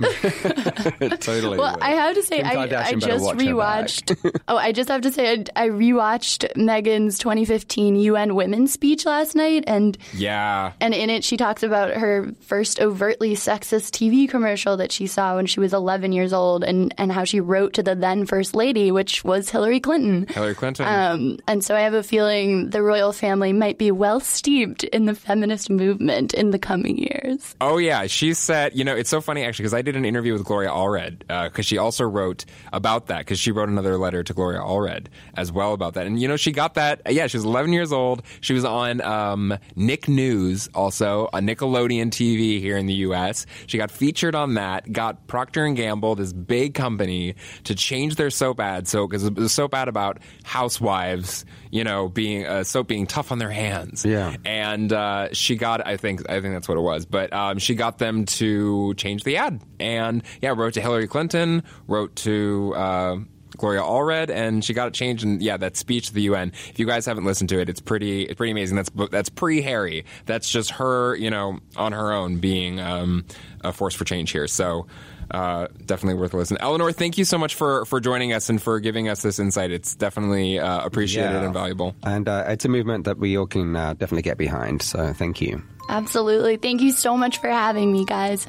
totally. 1.21 1.57
Well, 1.57 1.73
would. 1.75 1.83
I 1.83 1.91
have 1.91 2.15
to 2.15 2.23
say, 2.23 2.41
I, 2.41 2.61
I 2.63 2.93
just 2.95 3.23
watch 3.23 3.41
her 3.41 3.55
back. 3.55 3.87
rewatched. 3.87 4.41
oh, 4.47 4.57
I 4.57 4.71
just 4.71 4.89
have 4.89 5.01
to 5.01 5.11
say, 5.11 5.31
I, 5.55 5.65
I 5.65 5.69
rewatched 5.69 6.53
Meghan's 6.55 7.17
2015 7.19 7.95
UN 7.97 8.35
Women's 8.35 8.71
speech 8.73 9.05
last 9.05 9.35
night, 9.35 9.63
and 9.67 9.97
Yeah. 10.13 10.73
and 10.81 10.93
in 10.93 11.09
it 11.09 11.23
she 11.23 11.37
talks 11.37 11.63
about 11.63 11.91
her 11.95 12.31
first 12.41 12.79
overtly 12.79 13.35
sexist 13.35 13.91
TV 13.91 14.29
commercial 14.29 14.77
that 14.77 14.91
she 14.91 15.07
saw 15.07 15.35
when 15.35 15.45
she 15.45 15.59
was 15.59 15.73
11 15.73 16.11
years 16.11 16.33
old, 16.33 16.63
and 16.63 16.93
and 16.97 17.08
and 17.09 17.15
how 17.15 17.23
she 17.23 17.39
wrote 17.39 17.73
to 17.73 17.81
the 17.81 17.95
then 17.95 18.25
First 18.27 18.55
Lady, 18.55 18.91
which 18.91 19.23
was 19.23 19.49
Hillary 19.49 19.79
Clinton. 19.79 20.27
Hillary 20.27 20.53
Clinton. 20.53 20.85
Um, 20.85 21.39
and 21.47 21.63
so 21.63 21.75
I 21.75 21.79
have 21.81 21.95
a 21.95 22.03
feeling 22.03 22.69
the 22.69 22.83
royal 22.83 23.11
family 23.11 23.51
might 23.51 23.79
be 23.79 23.89
well 23.89 24.19
steeped 24.19 24.83
in 24.83 25.05
the 25.05 25.15
feminist 25.15 25.71
movement 25.71 26.35
in 26.35 26.51
the 26.51 26.59
coming 26.59 26.99
years. 26.99 27.55
Oh 27.59 27.77
yeah, 27.77 28.05
she 28.05 28.35
said. 28.35 28.75
You 28.75 28.83
know, 28.83 28.95
it's 28.95 29.09
so 29.09 29.21
funny 29.21 29.43
actually 29.43 29.63
because 29.63 29.73
I 29.73 29.81
did 29.81 29.95
an 29.95 30.05
interview 30.05 30.33
with 30.33 30.43
Gloria 30.43 30.69
Allred 30.69 31.19
because 31.19 31.59
uh, 31.59 31.61
she 31.61 31.77
also 31.79 32.03
wrote 32.05 32.45
about 32.71 33.07
that 33.07 33.19
because 33.19 33.39
she 33.39 33.51
wrote 33.51 33.69
another 33.69 33.97
letter 33.97 34.23
to 34.23 34.33
Gloria 34.33 34.59
Allred 34.59 35.07
as 35.33 35.51
well 35.51 35.73
about 35.73 35.95
that. 35.95 36.05
And 36.05 36.21
you 36.21 36.27
know, 36.27 36.37
she 36.37 36.51
got 36.51 36.75
that. 36.75 37.01
Yeah, 37.09 37.25
she 37.25 37.37
was 37.37 37.45
11 37.45 37.73
years 37.73 37.91
old. 37.91 38.21
She 38.41 38.53
was 38.53 38.65
on 38.65 39.01
um, 39.01 39.57
Nick 39.75 40.07
News, 40.07 40.69
also 40.75 41.27
a 41.33 41.39
Nickelodeon 41.39 42.11
TV 42.11 42.59
here 42.59 42.77
in 42.77 42.85
the 42.85 42.93
U.S. 43.05 43.47
She 43.65 43.79
got 43.79 43.89
featured 43.89 44.35
on 44.35 44.53
that. 44.53 44.91
Got 44.91 45.25
Procter 45.25 45.65
and 45.65 45.75
Gamble, 45.75 46.15
this 46.15 46.33
big 46.33 46.75
company, 46.75 46.98
to 47.07 47.75
change 47.75 48.15
their 48.15 48.29
soap 48.29 48.59
ad. 48.59 48.87
So 48.87 49.07
because 49.07 49.25
it 49.25 49.35
was 49.35 49.45
a 49.45 49.49
soap 49.49 49.73
ad 49.73 49.87
about 49.87 50.19
housewives, 50.43 51.45
you 51.71 51.83
know, 51.83 52.09
being 52.09 52.45
uh, 52.45 52.63
soap 52.63 52.87
being 52.87 53.07
tough 53.07 53.31
on 53.31 53.39
their 53.39 53.51
hands. 53.51 54.05
Yeah. 54.05 54.35
And 54.45 54.91
uh, 54.91 55.33
she 55.33 55.55
got, 55.55 55.85
I 55.85 55.97
think, 55.97 56.29
I 56.29 56.41
think 56.41 56.53
that's 56.53 56.67
what 56.67 56.77
it 56.77 56.81
was. 56.81 57.05
But 57.05 57.33
um, 57.33 57.59
she 57.59 57.75
got 57.75 57.97
them 57.97 58.25
to 58.25 58.93
change 58.95 59.23
the 59.23 59.37
ad, 59.37 59.61
and 59.79 60.23
yeah, 60.41 60.53
wrote 60.55 60.73
to 60.73 60.81
Hillary 60.81 61.07
Clinton, 61.07 61.63
wrote 61.87 62.15
to. 62.17 62.73
Uh, 62.75 63.17
Gloria 63.57 63.81
Allred, 63.81 64.29
and 64.29 64.63
she 64.63 64.73
got 64.73 64.87
it 64.87 64.93
changed. 64.93 65.23
And 65.23 65.41
yeah, 65.41 65.57
that 65.57 65.77
speech 65.77 66.07
to 66.07 66.13
the 66.13 66.21
UN. 66.23 66.51
If 66.69 66.79
you 66.79 66.85
guys 66.85 67.05
haven't 67.05 67.25
listened 67.25 67.49
to 67.49 67.59
it, 67.59 67.69
it's 67.69 67.81
pretty 67.81 68.23
it's 68.23 68.35
pretty 68.35 68.51
amazing. 68.51 68.77
That's 68.77 68.89
that's 69.11 69.29
pre 69.29 69.61
Harry. 69.61 70.05
That's 70.25 70.49
just 70.49 70.71
her, 70.71 71.15
you 71.15 71.29
know, 71.29 71.59
on 71.75 71.91
her 71.91 72.11
own 72.11 72.37
being 72.37 72.79
um, 72.79 73.25
a 73.61 73.71
force 73.71 73.93
for 73.93 74.05
change 74.05 74.31
here. 74.31 74.47
So. 74.47 74.87
Uh, 75.31 75.67
definitely 75.85 76.19
worth 76.19 76.33
a 76.33 76.37
listen. 76.37 76.57
Eleanor, 76.59 76.91
thank 76.91 77.17
you 77.17 77.25
so 77.25 77.37
much 77.37 77.55
for, 77.55 77.85
for 77.85 77.99
joining 77.99 78.33
us 78.33 78.49
and 78.49 78.61
for 78.61 78.79
giving 78.79 79.09
us 79.09 79.21
this 79.21 79.39
insight. 79.39 79.71
It's 79.71 79.95
definitely 79.95 80.59
uh, 80.59 80.83
appreciated 80.85 81.33
Yeah. 81.33 81.43
and 81.45 81.53
valuable. 81.53 81.95
And 82.03 82.27
uh, 82.27 82.45
it's 82.47 82.65
a 82.65 82.69
movement 82.69 83.05
that 83.05 83.17
we 83.19 83.37
all 83.37 83.47
can 83.47 83.75
uh, 83.75 83.93
definitely 83.93 84.23
get 84.23 84.37
behind. 84.37 84.81
So 84.81 85.13
thank 85.13 85.41
you. 85.41 85.61
Absolutely. 85.89 86.57
Thank 86.57 86.81
you 86.81 86.91
so 86.91 87.15
much 87.17 87.39
for 87.39 87.49
having 87.49 87.91
me, 87.91 88.05
guys. 88.05 88.47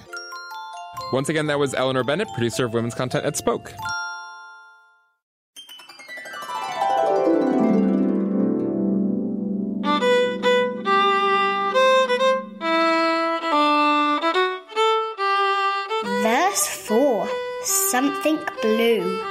Once 1.12 1.28
again, 1.28 1.46
that 1.48 1.58
was 1.58 1.74
Eleanor 1.74 2.04
Bennett, 2.04 2.28
producer 2.34 2.66
of 2.66 2.74
women's 2.74 2.94
content 2.94 3.24
at 3.24 3.36
Spoke. 3.36 3.72
Something 17.62 18.38
Blue. 18.62 19.22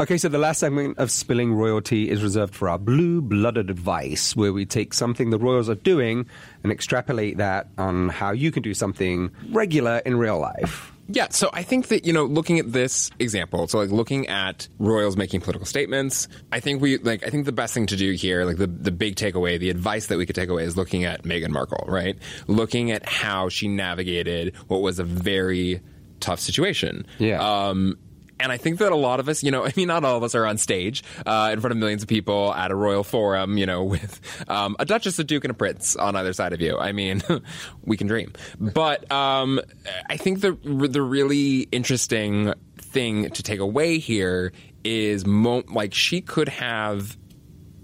Okay, 0.00 0.18
so 0.18 0.28
the 0.28 0.38
last 0.38 0.58
segment 0.58 0.98
of 0.98 1.12
Spilling 1.12 1.54
Royal 1.54 1.80
Tea 1.80 2.10
is 2.10 2.20
reserved 2.20 2.56
for 2.56 2.68
our 2.68 2.78
blue 2.78 3.22
blooded 3.22 3.70
advice, 3.70 4.34
where 4.34 4.52
we 4.52 4.66
take 4.66 4.94
something 4.94 5.30
the 5.30 5.38
royals 5.38 5.68
are 5.68 5.76
doing 5.76 6.26
and 6.64 6.72
extrapolate 6.72 7.36
that 7.36 7.68
on 7.78 8.08
how 8.08 8.32
you 8.32 8.50
can 8.50 8.64
do 8.64 8.74
something 8.74 9.30
regular 9.52 9.98
in 9.98 10.16
real 10.16 10.40
life. 10.40 10.93
Yeah, 11.08 11.28
so 11.30 11.50
I 11.52 11.62
think 11.62 11.88
that, 11.88 12.06
you 12.06 12.12
know, 12.12 12.24
looking 12.24 12.58
at 12.58 12.72
this 12.72 13.10
example, 13.18 13.68
so 13.68 13.78
like 13.78 13.90
looking 13.90 14.28
at 14.28 14.68
royals 14.78 15.16
making 15.16 15.42
political 15.42 15.66
statements, 15.66 16.28
I 16.50 16.60
think 16.60 16.80
we 16.80 16.98
like 16.98 17.26
I 17.26 17.30
think 17.30 17.44
the 17.44 17.52
best 17.52 17.74
thing 17.74 17.86
to 17.86 17.96
do 17.96 18.12
here, 18.12 18.44
like 18.44 18.56
the 18.56 18.66
the 18.66 18.90
big 18.90 19.16
takeaway, 19.16 19.58
the 19.58 19.70
advice 19.70 20.06
that 20.06 20.18
we 20.18 20.24
could 20.26 20.36
take 20.36 20.48
away 20.48 20.64
is 20.64 20.76
looking 20.76 21.04
at 21.04 21.24
Meghan 21.24 21.50
Markle, 21.50 21.84
right? 21.88 22.16
Looking 22.46 22.90
at 22.90 23.06
how 23.06 23.48
she 23.48 23.68
navigated 23.68 24.56
what 24.68 24.80
was 24.80 24.98
a 24.98 25.04
very 25.04 25.80
tough 26.20 26.40
situation. 26.40 27.06
Yeah. 27.18 27.40
Um 27.42 27.98
and 28.40 28.50
I 28.52 28.56
think 28.56 28.78
that 28.78 28.92
a 28.92 28.96
lot 28.96 29.20
of 29.20 29.28
us, 29.28 29.42
you 29.42 29.50
know, 29.50 29.64
I 29.66 29.72
mean, 29.76 29.88
not 29.88 30.04
all 30.04 30.16
of 30.16 30.22
us 30.22 30.34
are 30.34 30.46
on 30.46 30.58
stage 30.58 31.02
uh, 31.26 31.50
in 31.52 31.60
front 31.60 31.72
of 31.72 31.78
millions 31.78 32.02
of 32.02 32.08
people 32.08 32.52
at 32.54 32.70
a 32.70 32.74
royal 32.74 33.04
forum, 33.04 33.58
you 33.58 33.66
know, 33.66 33.84
with 33.94 34.20
um, 34.48 34.76
a 34.78 34.84
duchess, 34.84 35.18
a 35.18 35.24
duke, 35.24 35.44
and 35.44 35.50
a 35.50 35.54
prince 35.54 35.96
on 35.96 36.16
either 36.16 36.32
side 36.32 36.52
of 36.52 36.60
you. 36.60 36.78
I 36.78 36.92
mean, 36.92 37.22
we 37.82 37.96
can 37.96 38.06
dream. 38.06 38.32
But 38.58 39.10
um, 39.10 39.60
I 40.08 40.16
think 40.16 40.40
the 40.40 40.52
the 40.62 41.02
really 41.02 41.60
interesting 41.72 42.52
thing 42.78 43.30
to 43.30 43.42
take 43.42 43.60
away 43.60 43.98
here 43.98 44.52
is 44.84 45.26
mo- 45.26 45.64
like 45.68 45.94
she 45.94 46.20
could 46.20 46.48
have 46.48 47.16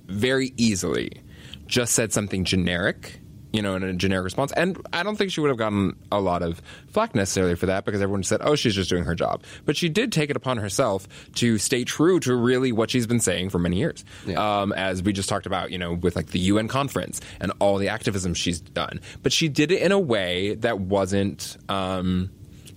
very 0.06 0.52
easily 0.56 1.22
just 1.66 1.94
said 1.94 2.12
something 2.12 2.44
generic, 2.44 3.19
you 3.52 3.62
know, 3.62 3.74
in 3.74 3.82
a 3.82 3.92
generic 3.92 4.24
response. 4.24 4.52
And 4.52 4.80
I 4.92 5.02
don't 5.02 5.16
think 5.16 5.32
she 5.32 5.40
would 5.40 5.48
have 5.48 5.58
gotten 5.58 5.96
a 6.12 6.20
lot 6.20 6.42
of 6.42 6.62
flack 6.88 7.14
necessarily 7.14 7.54
for 7.56 7.66
that 7.66 7.84
because 7.84 8.00
everyone 8.00 8.22
said, 8.22 8.40
oh, 8.42 8.54
she's 8.54 8.74
just 8.74 8.90
doing 8.90 9.04
her 9.04 9.14
job. 9.14 9.42
But 9.64 9.76
she 9.76 9.88
did 9.88 10.12
take 10.12 10.30
it 10.30 10.36
upon 10.36 10.58
herself 10.58 11.08
to 11.36 11.58
stay 11.58 11.84
true 11.84 12.20
to 12.20 12.34
really 12.34 12.72
what 12.72 12.90
she's 12.90 13.06
been 13.06 13.20
saying 13.20 13.50
for 13.50 13.58
many 13.58 13.78
years. 13.78 14.04
Um, 14.36 14.72
as 14.72 15.02
we 15.02 15.12
just 15.12 15.28
talked 15.28 15.46
about, 15.46 15.70
you 15.70 15.78
know, 15.78 15.94
with 15.94 16.16
like 16.16 16.28
the 16.28 16.38
UN 16.40 16.68
conference 16.68 17.20
and 17.40 17.52
all 17.58 17.78
the 17.78 17.88
activism 17.88 18.34
she's 18.34 18.60
done. 18.60 19.00
But 19.22 19.32
she 19.32 19.48
did 19.48 19.72
it 19.72 19.82
in 19.82 19.92
a 19.92 19.98
way 19.98 20.54
that 20.56 20.78
wasn't. 20.80 21.56
Um, 21.68 22.30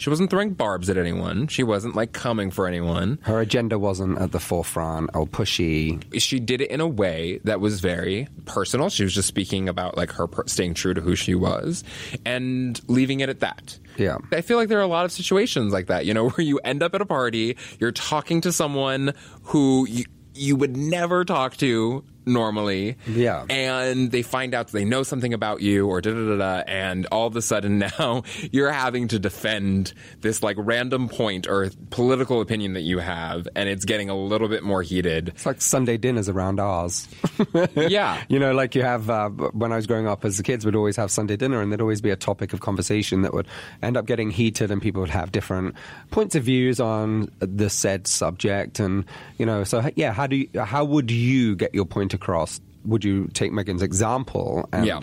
she 0.04 0.10
wasn't 0.10 0.30
throwing 0.30 0.52
barbs 0.52 0.89
at 0.89 0.98
anyone. 0.98 1.48
She 1.48 1.63
wasn't 1.63 1.96
like 1.96 2.12
coming 2.12 2.52
for 2.52 2.68
anyone. 2.68 3.20
Her 3.22 3.39
agenda 3.39 3.80
wasn't 3.80 4.20
at 4.20 4.34
the 4.34 4.39
forefront 4.42 5.12
or 5.13 5.26
pushy. 5.26 6.04
she 6.20 6.42
did 6.42 6.60
it 6.60 6.70
in 6.70 6.82
a 6.82 6.88
way 6.88 7.39
that 7.46 7.62
was 7.62 7.80
very 7.80 8.28
personal. 8.44 8.89
She 8.89 9.06
was 9.06 9.16
just 9.16 9.30
speaking 9.30 9.70
about 9.70 9.96
like 9.96 10.12
her 10.12 10.28
per- 10.28 10.46
staying 10.46 10.74
true 10.74 10.94
to 10.94 11.00
who 11.00 11.16
she 11.16 11.36
was 11.36 11.86
and 12.26 12.82
leaving 12.89 13.22
it 13.22 13.30
at 13.30 13.39
that. 13.39 13.80
Yeah. 13.96 14.18
I 14.34 14.42
feel 14.42 14.58
like 14.58 14.68
there 14.68 14.80
are 14.80 14.82
a 14.82 14.88
lot 14.88 15.06
of 15.06 15.13
situations 15.13 15.72
like 15.72 15.88
that, 15.88 16.06
you 16.06 16.13
know, 16.13 16.28
where 16.32 16.46
you 16.46 16.60
end 16.66 16.84
up 16.84 16.94
at 16.94 17.00
a 17.00 17.06
party, 17.06 17.56
you're 17.80 17.94
talking 17.94 18.42
to 18.42 18.52
someone 18.52 19.13
who 19.44 19.88
you, 19.88 20.04
you 20.34 20.58
would 20.58 20.76
never 20.76 21.24
talk 21.24 21.56
to 21.58 22.04
normally. 22.26 22.98
Yeah. 23.08 23.46
And 23.50 24.12
they 24.12 24.22
find 24.22 24.54
out 24.54 24.68
they 24.68 24.86
know 24.86 25.04
something 25.04 25.34
about 25.34 25.62
you 25.62 25.88
or 25.88 26.02
da 26.02 26.12
da 26.12 26.30
da 26.30 26.38
da, 26.38 26.64
and 26.68 27.06
all 27.08 27.28
of 27.28 27.36
a 27.36 27.42
sudden 27.42 27.80
now 28.00 28.24
you're 28.52 28.72
having 28.72 29.08
to 29.10 29.20
defend 29.20 29.94
this 30.22 30.44
like 30.44 30.56
random 30.60 31.10
point 31.10 31.48
or 31.48 31.70
political 31.90 32.42
opinion 32.42 32.74
that 32.74 32.82
you 32.82 33.00
have, 33.00 33.48
and 33.56 33.70
it's 33.70 33.86
getting 33.86 34.10
a 34.10 34.16
little 34.16 34.48
bit 34.48 34.64
more 34.64 34.82
heated. 34.82 35.30
It's 35.30 35.46
like 35.46 35.62
Sunday 35.62 35.98
dinners 35.98 36.30
around 36.30 36.60
ours. 36.60 37.08
Yeah. 37.76 38.24
You 38.30 38.40
know, 38.40 38.54
like 38.54 38.76
you 38.76 38.82
have, 38.84 39.10
uh, 39.10 39.30
when 39.30 39.72
I 39.72 39.76
was 39.76 39.88
growing 39.88 40.08
up 40.08 40.26
as 40.26 40.38
the 40.38 40.44
kids, 40.44 40.66
would 40.66 40.76
always 40.76 40.96
have 40.96 41.12
Sunday 41.12 41.36
dinner 41.36 41.62
and 41.62 41.72
there'd 41.72 41.82
always 41.82 42.02
be 42.02 42.10
a 42.12 42.16
topic 42.16 42.54
of 42.54 42.62
conversation 42.62 43.22
that 43.24 43.34
would 43.34 43.48
end 43.82 43.98
up 43.98 44.06
getting 44.06 44.32
heated 44.32 44.72
and 44.72 44.82
people 44.82 45.02
would 45.02 45.10
have 45.10 45.32
different 45.32 45.76
points 46.12 46.36
of 46.36 46.44
views 46.44 46.80
on 46.80 47.30
the 47.40 47.70
said 47.70 48.08
subject. 48.08 48.80
And, 48.80 49.06
you 49.38 49.46
know, 49.46 49.64
so 49.64 49.90
yeah, 49.96 50.14
how 50.14 50.28
do 50.28 50.38
you, 50.38 50.50
how 50.60 50.84
would 50.86 51.12
you 51.12 51.56
get 51.56 51.74
your 51.74 51.86
point 51.86 52.12
across? 52.13 52.60
Would 52.86 53.04
you 53.04 53.28
take 53.34 53.52
Meghan's 53.52 53.82
example 53.82 54.67
and 54.73 54.86
Yeah. 54.86 54.99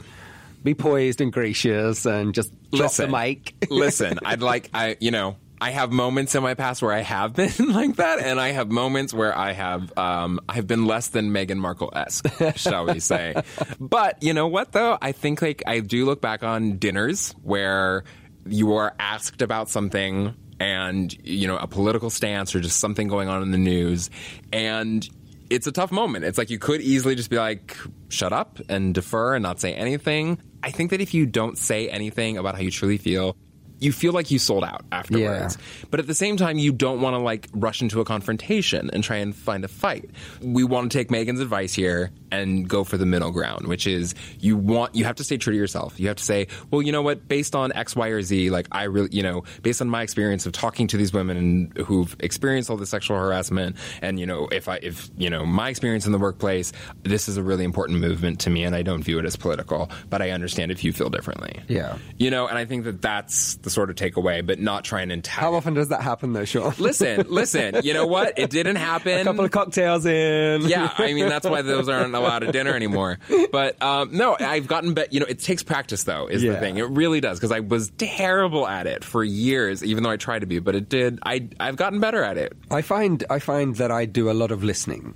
be 0.63 0.75
poised 0.75 1.21
and 1.21 1.33
gracious 1.33 2.05
and 2.07 2.35
just 2.35 2.51
drop 2.71 2.83
listen, 2.91 3.11
the 3.11 3.17
mic? 3.17 3.55
listen, 3.71 4.19
I'd 4.25 4.43
like 4.43 4.69
I 4.75 4.97
you 5.01 5.11
know 5.11 5.37
I 5.63 5.71
have 5.73 5.93
moments 5.93 6.35
in 6.35 6.43
my 6.43 6.55
past 6.55 6.81
where 6.83 6.93
I 6.93 7.01
have 7.03 7.35
been 7.37 7.53
like 7.73 7.97
that, 7.97 8.19
and 8.21 8.41
I 8.41 8.53
have 8.53 8.71
moments 8.71 9.13
where 9.13 9.37
I 9.37 9.53
have 9.53 9.97
um, 9.99 10.41
I've 10.49 10.67
been 10.67 10.87
less 10.87 11.09
than 11.09 11.33
Meghan 11.33 11.59
Markle 11.59 11.93
esque, 11.95 12.27
shall 12.57 12.87
we 12.87 12.99
say? 13.01 13.35
But 13.79 14.23
you 14.23 14.33
know 14.33 14.47
what 14.49 14.73
though? 14.73 14.97
I 15.03 15.13
think 15.13 15.43
like 15.43 15.63
I 15.67 15.81
do 15.81 16.07
look 16.07 16.21
back 16.23 16.43
on 16.43 16.79
dinners 16.79 17.35
where 17.43 18.05
you 18.47 18.73
are 18.75 18.95
asked 18.99 19.43
about 19.43 19.69
something 19.69 20.35
and 20.59 21.15
you 21.27 21.47
know 21.47 21.57
a 21.59 21.67
political 21.67 22.09
stance 22.11 22.55
or 22.55 22.61
just 22.61 22.79
something 22.81 23.09
going 23.09 23.29
on 23.29 23.43
in 23.43 23.51
the 23.51 23.59
news 23.59 24.09
and 24.53 25.07
it's 25.51 25.67
a 25.67 25.73
tough 25.73 25.93
moment. 25.93 26.25
It's 26.25 26.39
like 26.39 26.49
you 26.49 26.59
could 26.59 26.81
easily 26.81 27.17
just 27.17 27.29
be 27.29 27.37
like, 27.37 27.77
shut 28.09 28.33
up 28.33 28.61
and 28.69 28.95
defer 28.95 29.35
and 29.35 29.43
not 29.43 29.61
say 29.61 29.75
anything. 29.75 30.39
I 30.63 30.71
think 30.71 30.91
that 30.91 31.01
if 31.01 31.13
you 31.13 31.27
don't 31.27 31.59
say 31.59 31.89
anything 31.89 32.39
about 32.39 32.55
how 32.55 32.61
you 32.61 32.71
truly 32.71 32.99
feel, 32.99 33.37
you 33.81 33.93
feel 33.93 34.13
like 34.13 34.31
you 34.31 34.39
sold 34.39 34.65
out 34.65 34.85
afterwards. 34.93 35.59
But 35.91 36.01
at 36.01 36.07
the 36.07 36.15
same 36.15 36.37
time, 36.37 36.59
you 36.59 36.73
don't 36.73 37.01
want 37.01 37.15
to 37.15 37.19
like 37.19 37.49
rush 37.53 37.83
into 37.83 38.01
a 38.01 38.05
confrontation 38.05 38.91
and 38.93 39.03
try 39.03 39.17
and 39.17 39.35
find 39.35 39.65
a 39.65 39.69
fight. 39.69 40.11
We 40.41 40.65
want 40.65 40.93
to 40.93 40.99
take 40.99 41.09
Meghan's 41.09 41.41
advice 41.41 41.73
here 41.73 42.11
and 42.31 42.69
go 42.69 42.85
for 42.85 42.97
the 42.97 43.07
middle 43.07 43.31
ground, 43.31 43.67
which 43.67 43.87
is 43.87 44.15
you 44.39 44.57
want 44.57 44.95
you 44.95 45.05
have 45.05 45.17
to 45.17 45.25
stay 45.25 45.37
true 45.37 45.53
to 45.53 45.59
yourself. 45.59 45.99
You 45.99 46.09
have 46.09 46.17
to 46.19 46.25
say, 46.25 46.49
well, 46.71 46.83
you 46.83 46.93
know 46.93 47.03
what, 47.03 47.27
based 47.27 47.57
on 47.57 47.73
X, 47.73 47.97
Y, 47.97 48.09
or 48.09 48.23
Z, 48.23 48.51
like 48.51 48.69
I 48.71 48.85
really, 48.85 49.09
you 49.13 49.23
know, 49.23 49.45
based 49.63 49.81
on 49.81 49.89
my 49.89 50.03
experience 50.03 50.47
of 50.47 50.53
talking 50.53 50.87
to 50.89 50.97
these 50.97 51.13
women 51.13 51.73
who've 51.87 52.15
experienced 52.21 52.71
all 52.71 52.77
the 52.77 52.87
sexual 52.87 53.17
harassment, 53.17 53.77
and 54.03 54.21
you 54.21 54.27
know, 54.27 54.49
if 54.53 54.69
I, 54.69 54.77
if 54.83 55.11
you 55.17 55.31
know, 55.31 55.45
my 55.47 55.71
experience 55.71 56.07
in 56.07 56.13
the 56.13 56.19
workplace, 56.19 56.73
this 57.03 57.29
is 57.29 57.37
a 57.37 57.43
really 57.43 57.65
important 57.65 58.01
movement 58.01 58.41
to 58.41 58.51
me, 58.51 58.65
and 58.65 58.77
I 58.77 58.83
don't 58.83 59.03
view 59.03 59.19
it 59.19 59.25
as 59.25 59.37
political, 59.37 59.91
but 60.09 60.23
I 60.23 60.31
understand 60.31 60.71
if 60.71 60.85
you 60.85 60.93
feel 60.93 61.11
differently. 61.11 61.61
Yeah. 61.69 61.99
You 62.19 62.31
know, 62.31 62.47
and 62.47 62.59
I 62.59 62.65
think 62.65 62.85
that 62.85 63.01
that's 63.01 63.57
the 63.57 63.70
the 63.71 63.75
sort 63.75 63.91
of 63.91 63.97
takeaway, 63.97 64.45
but 64.45 64.59
not 64.59 64.85
try 64.85 65.01
and 65.03 65.13
antagonise. 65.13 65.41
How 65.41 65.55
often 65.55 65.75
does 65.75 65.89
that 65.89 66.03
happen, 66.03 66.33
though, 66.33 66.45
Sean? 66.45 66.75
Listen, 66.79 67.27
listen. 67.29 67.77
You 67.85 67.95
know 67.95 68.07
what? 68.07 68.39
It 68.39 68.51
didn't 68.51 68.77
happen. 68.91 69.21
A 69.21 69.25
couple 69.25 69.45
of 69.45 69.51
cocktails 69.51 70.05
in. 70.07 70.63
yeah, 70.63 70.93
I 70.99 71.13
mean 71.13 71.29
that's 71.29 71.49
why 71.49 71.63
those 71.63 71.89
aren't 71.89 72.15
allowed 72.15 72.43
at 72.45 72.53
dinner 72.53 72.75
anymore. 72.75 73.19
But 73.53 73.81
um, 73.83 74.11
no, 74.17 74.37
I've 74.39 74.67
gotten 74.67 74.95
better. 74.95 75.09
You 75.11 75.21
know, 75.21 75.27
it 75.27 75.39
takes 75.39 75.63
practice 75.63 76.05
though. 76.05 76.27
Is 76.27 76.43
Yeah. 76.43 76.53
the 76.53 76.59
thing. 76.61 76.77
It 76.79 76.89
really 76.91 77.21
does 77.21 77.39
because 77.39 77.53
I 77.53 77.61
was 77.61 77.91
terrible 77.99 78.67
at 78.67 78.87
it 78.87 79.05
for 79.05 79.23
years, 79.25 79.85
even 79.85 80.03
though 80.03 80.11
I 80.11 80.17
tried 80.17 80.41
to 80.41 80.47
be. 80.47 80.59
But 80.59 80.75
it 80.75 80.89
did. 80.89 81.19
I 81.25 81.49
I've 81.61 81.77
gotten 81.77 82.01
better 82.01 82.23
at 82.25 82.37
it. 82.39 82.53
I 82.71 82.83
find 82.83 83.25
I 83.31 83.39
find 83.39 83.77
that 83.77 83.91
I 83.91 84.05
do 84.07 84.31
a 84.31 84.33
lot 84.35 84.51
of 84.51 84.63
listening. 84.65 85.15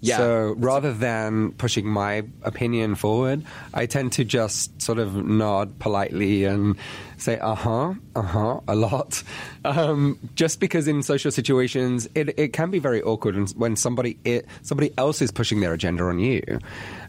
Yeah. 0.00 0.18
So 0.18 0.54
rather 0.58 0.92
than 0.92 1.52
pushing 1.52 1.86
my 1.86 2.24
opinion 2.42 2.94
forward, 2.94 3.42
I 3.72 3.86
tend 3.86 4.12
to 4.12 4.24
just 4.24 4.82
sort 4.82 4.98
of 4.98 5.14
nod 5.16 5.78
politely 5.78 6.44
and 6.44 6.76
say 7.24 7.38
uh 7.38 7.54
huh, 7.54 7.94
uh 8.14 8.22
huh 8.22 8.60
a 8.68 8.74
lot. 8.74 9.22
Um, 9.64 10.18
just 10.34 10.60
because 10.60 10.86
in 10.88 11.02
social 11.02 11.30
situations 11.30 12.06
it, 12.14 12.38
it 12.38 12.52
can 12.52 12.70
be 12.70 12.78
very 12.78 13.02
awkward 13.02 13.34
when- 13.36 13.46
when 13.56 13.76
somebody 13.76 14.18
it, 14.24 14.46
somebody 14.62 14.92
else 14.98 15.20
is 15.22 15.30
pushing 15.32 15.60
their 15.60 15.72
agenda 15.72 16.04
on 16.04 16.18
you. 16.18 16.42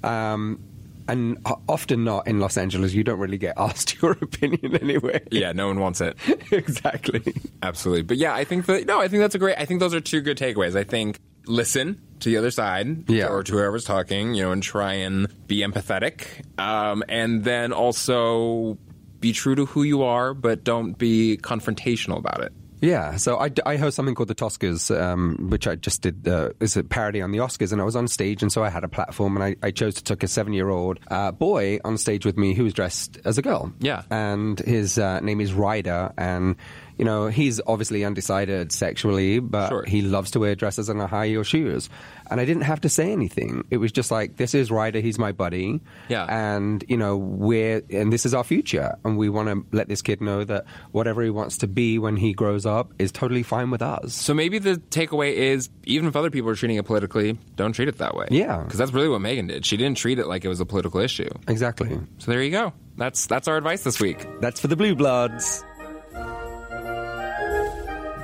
Um, 0.04 0.60
and 1.08 1.38
often 1.70 2.04
not 2.04 2.28
in 2.28 2.40
Los 2.40 2.58
Angeles, 2.58 2.94
you 2.94 3.04
don't 3.04 3.20
really 3.20 3.38
get 3.38 3.54
asked 3.58 4.02
your 4.02 4.14
opinion 4.14 4.76
anyway. 4.78 5.22
Yeah, 5.30 5.52
no 5.52 5.68
one 5.68 5.80
wants 5.80 6.02
it. 6.02 6.18
exactly. 6.52 7.22
Absolutely. 7.62 8.02
But 8.04 8.18
yeah, 8.18 8.34
I 8.34 8.44
think 8.44 8.66
that 8.66 8.88
no, 8.88 9.00
I 9.02 9.08
think 9.08 9.22
that's 9.22 9.36
a 9.36 9.40
great. 9.40 9.56
I 9.60 9.66
think 9.66 9.80
those 9.82 9.94
are 9.94 10.02
two 10.02 10.22
good 10.22 10.38
takeaways. 10.38 10.76
I 10.76 10.84
think 10.84 11.20
listen 11.46 12.02
to 12.22 12.30
the 12.30 12.38
other 12.38 12.50
side, 12.50 13.08
Yeah. 13.08 13.28
or 13.28 13.44
to 13.44 13.52
whoever's 13.52 13.84
talking, 13.84 14.34
you 14.34 14.42
know, 14.44 14.52
and 14.52 14.64
try 14.64 14.94
and 14.94 15.28
be 15.48 15.58
empathetic, 15.60 16.26
um, 16.60 17.04
and 17.08 17.44
then 17.44 17.72
also 17.72 18.80
be 19.26 19.34
true 19.34 19.56
to 19.56 19.66
who 19.66 19.82
you 19.84 20.04
are, 20.04 20.34
but 20.36 20.64
don't 20.64 20.94
be 20.98 21.38
confrontational 21.42 22.18
about 22.20 22.42
it. 22.48 22.52
Yeah, 22.82 23.16
so 23.18 23.40
I, 23.40 23.50
I 23.66 23.78
host 23.78 23.96
something 23.96 24.14
called 24.14 24.28
the 24.28 24.36
Toscas, 24.36 24.92
um, 24.92 25.48
which 25.50 25.66
I 25.66 25.76
just 25.76 26.02
did. 26.04 26.28
Uh, 26.28 26.50
it's 26.60 26.76
a 26.78 26.84
parody 26.84 27.22
on 27.22 27.32
the 27.32 27.40
Oscars, 27.40 27.72
and 27.72 27.82
I 27.82 27.86
was 27.86 27.96
on 27.96 28.08
stage, 28.08 28.44
and 28.44 28.52
so 28.52 28.64
I 28.64 28.70
had 28.70 28.84
a 28.84 28.88
platform, 28.98 29.36
and 29.38 29.44
I, 29.44 29.56
I 29.68 29.72
chose 29.72 29.96
to 29.96 30.04
take 30.04 30.22
a 30.24 30.28
seven-year-old 30.28 31.00
uh, 31.10 31.32
boy 31.32 31.80
on 31.84 31.98
stage 31.98 32.26
with 32.26 32.38
me 32.38 32.54
who 32.54 32.64
was 32.66 32.74
dressed 32.74 33.18
as 33.26 33.38
a 33.40 33.42
girl. 33.42 33.72
Yeah. 33.80 34.04
and 34.12 34.60
his 34.60 35.00
uh, 35.00 35.20
name 35.22 35.42
is 35.42 35.54
Ryder, 35.54 36.14
and 36.18 36.58
you 37.00 37.06
know 37.06 37.28
he's 37.28 37.60
obviously 37.66 38.04
undecided 38.06 38.72
sexually, 38.72 39.40
but 39.40 39.70
Sure. 39.70 39.86
he 39.88 40.02
loves 40.02 40.30
to 40.32 40.40
wear 40.40 40.54
dresses 40.54 40.88
and 40.90 41.02
high 41.02 41.28
heel 41.28 41.44
shoes. 41.44 41.90
And 42.30 42.40
I 42.42 42.46
didn't 42.46 42.64
have 42.64 42.82
to 42.82 42.90
say 42.90 43.12
anything. 43.12 43.66
It 43.70 43.78
was 43.78 43.92
just 43.92 44.12
like, 44.12 44.38
this 44.38 44.54
is 44.54 44.72
Ryder, 44.72 45.00
he's 45.00 45.20
my 45.20 45.32
buddy. 45.32 45.82
Yeah. 46.10 46.26
And, 46.26 46.84
you 46.88 46.98
know, 46.98 47.18
we're, 47.18 47.82
and 47.90 48.12
this 48.12 48.26
is 48.26 48.34
our 48.34 48.44
future. 48.44 48.98
And 49.04 49.18
we 49.18 49.30
want 49.30 49.48
to 49.50 49.66
let 49.76 49.88
this 49.88 50.02
kid 50.02 50.22
know 50.22 50.44
that 50.44 50.66
whatever 50.92 51.22
he 51.24 51.30
wants 51.30 51.58
to 51.60 51.68
be 51.68 52.00
when 52.00 52.16
he 52.18 52.34
grows 52.34 52.66
up 52.66 52.94
is 53.00 53.12
totally 53.12 53.44
fine 53.44 53.72
with 53.72 53.82
us. 53.82 54.14
So 54.14 54.34
maybe 54.34 54.60
the 54.60 54.76
takeaway 54.90 55.34
is 55.34 55.70
even 55.84 56.08
if 56.08 56.16
other 56.16 56.30
people 56.30 56.50
are 56.50 56.56
treating 56.56 56.78
it 56.78 56.86
politically, 56.86 57.38
don't 57.56 57.74
treat 57.74 57.88
it 57.88 57.98
that 58.00 58.16
way. 58.16 58.28
Yeah. 58.32 58.58
because 58.64 58.78
that's 58.80 58.92
really 58.92 59.10
what 59.10 59.22
Meghan 59.22 59.48
did. 59.48 59.66
She 59.66 59.78
didn't 59.78 59.98
treat 59.98 60.20
it 60.20 60.28
like 60.28 60.44
it 60.46 60.50
was 60.50 60.60
a 60.60 60.66
political 60.66 61.00
issue. 61.00 61.30
Exactly. 61.48 62.00
So 62.18 62.32
there 62.32 62.42
you 62.42 62.52
go. 62.52 62.74
That's 62.98 63.28
that's 63.28 63.48
our 63.48 63.58
advice 63.58 63.84
this 63.84 64.00
week. 64.00 64.26
That's 64.40 64.60
for 64.60 64.68
the 64.68 64.76
Blue 64.76 64.96
Bloods. 64.96 65.64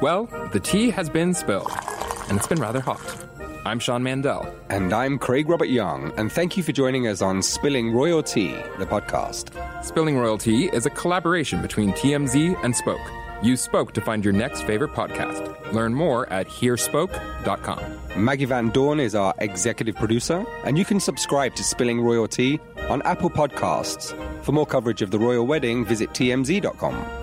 Well, 0.02 0.26
the 0.52 0.60
tea 0.60 0.90
has 0.90 1.10
been 1.10 1.34
spilled, 1.34 1.70
and 2.28 2.38
it's 2.38 2.48
been 2.48 2.60
rather 2.60 2.80
hot. 2.80 3.00
I'm 3.64 3.80
Sean 3.80 4.02
Mandel. 4.02 4.52
And 4.70 4.92
I'm 4.92 5.20
Craig 5.20 5.48
Robert 5.48 5.70
Young, 5.70 6.12
and 6.18 6.32
thank 6.32 6.58
you 6.58 6.64
for 6.64 6.72
joining 6.72 7.08
us 7.08 7.22
on 7.22 7.44
Spilling 7.44 7.92
Royal 7.92 8.24
Tea, 8.24 8.54
the 8.80 8.86
podcast. 8.86 9.54
Spilling 9.84 10.18
Royal 10.18 10.38
Tea 10.38 10.66
is 10.74 10.88
a 10.88 10.90
collaboration 10.90 11.62
between 11.62 11.92
TMZ 11.94 12.58
and 12.64 12.76
Spoke. 12.76 13.00
Use 13.44 13.62
Spoke 13.62 13.94
to 13.94 14.02
find 14.02 14.24
your 14.26 14.34
next 14.34 14.64
favorite 14.64 14.92
podcast. 14.92 15.74
Learn 15.74 15.94
more 15.94 16.28
at 16.34 16.48
hearspoke.com. 16.48 18.24
Maggie 18.24 18.46
Van 18.46 18.70
Dorn 18.70 19.00
is 19.00 19.14
our 19.14 19.34
executive 19.38 19.96
producer, 19.96 20.44
and 20.64 20.76
you 20.78 20.86
can 20.86 21.00
subscribe 21.00 21.54
to 21.56 21.64
Spilling 21.64 22.02
Royal 22.02 22.28
Tea 22.28 22.60
on 22.90 23.02
Apple 23.04 23.30
Podcasts. 23.30 24.16
For 24.44 24.54
more 24.54 24.66
coverage 24.66 25.04
of 25.04 25.12
the 25.12 25.20
royal 25.20 25.46
wedding, 25.46 25.86
visit 25.86 26.10
tmz.com. 26.12 27.21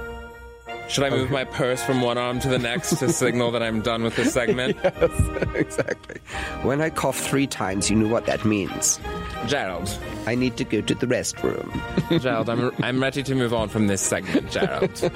Should 0.88 1.04
I 1.04 1.10
move 1.10 1.30
my 1.30 1.44
purse 1.44 1.82
from 1.82 2.00
one 2.00 2.16
arm 2.16 2.40
to 2.40 2.48
the 2.48 2.58
next 2.58 2.96
to 2.96 3.12
signal 3.12 3.50
that 3.50 3.62
I'm 3.62 3.82
done 3.82 4.02
with 4.02 4.16
this 4.16 4.32
segment? 4.32 4.76
Yes, 4.88 5.54
exactly. 5.54 6.20
When 6.62 6.80
I 6.80 6.90
cough 6.90 7.18
three 7.18 7.46
times, 7.46 7.90
you 7.90 7.96
know 7.96 8.08
what 8.08 8.26
that 8.26 8.44
means. 8.44 8.98
Gerald. 9.46 9.96
I 10.26 10.34
need 10.34 10.56
to 10.56 10.64
go 10.64 10.80
to 10.80 10.94
the 10.94 11.06
restroom. 11.06 12.20
Gerald, 12.22 12.48
I'm, 12.48 12.72
I'm 12.82 13.00
ready 13.00 13.22
to 13.22 13.34
move 13.34 13.52
on 13.54 13.68
from 13.68 13.86
this 13.86 14.00
segment, 14.00 14.50
Gerald. 14.50 14.90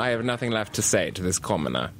I 0.00 0.08
have 0.10 0.24
nothing 0.24 0.50
left 0.50 0.74
to 0.74 0.82
say 0.82 1.10
to 1.12 1.22
this 1.22 1.38
commoner. 1.38 1.90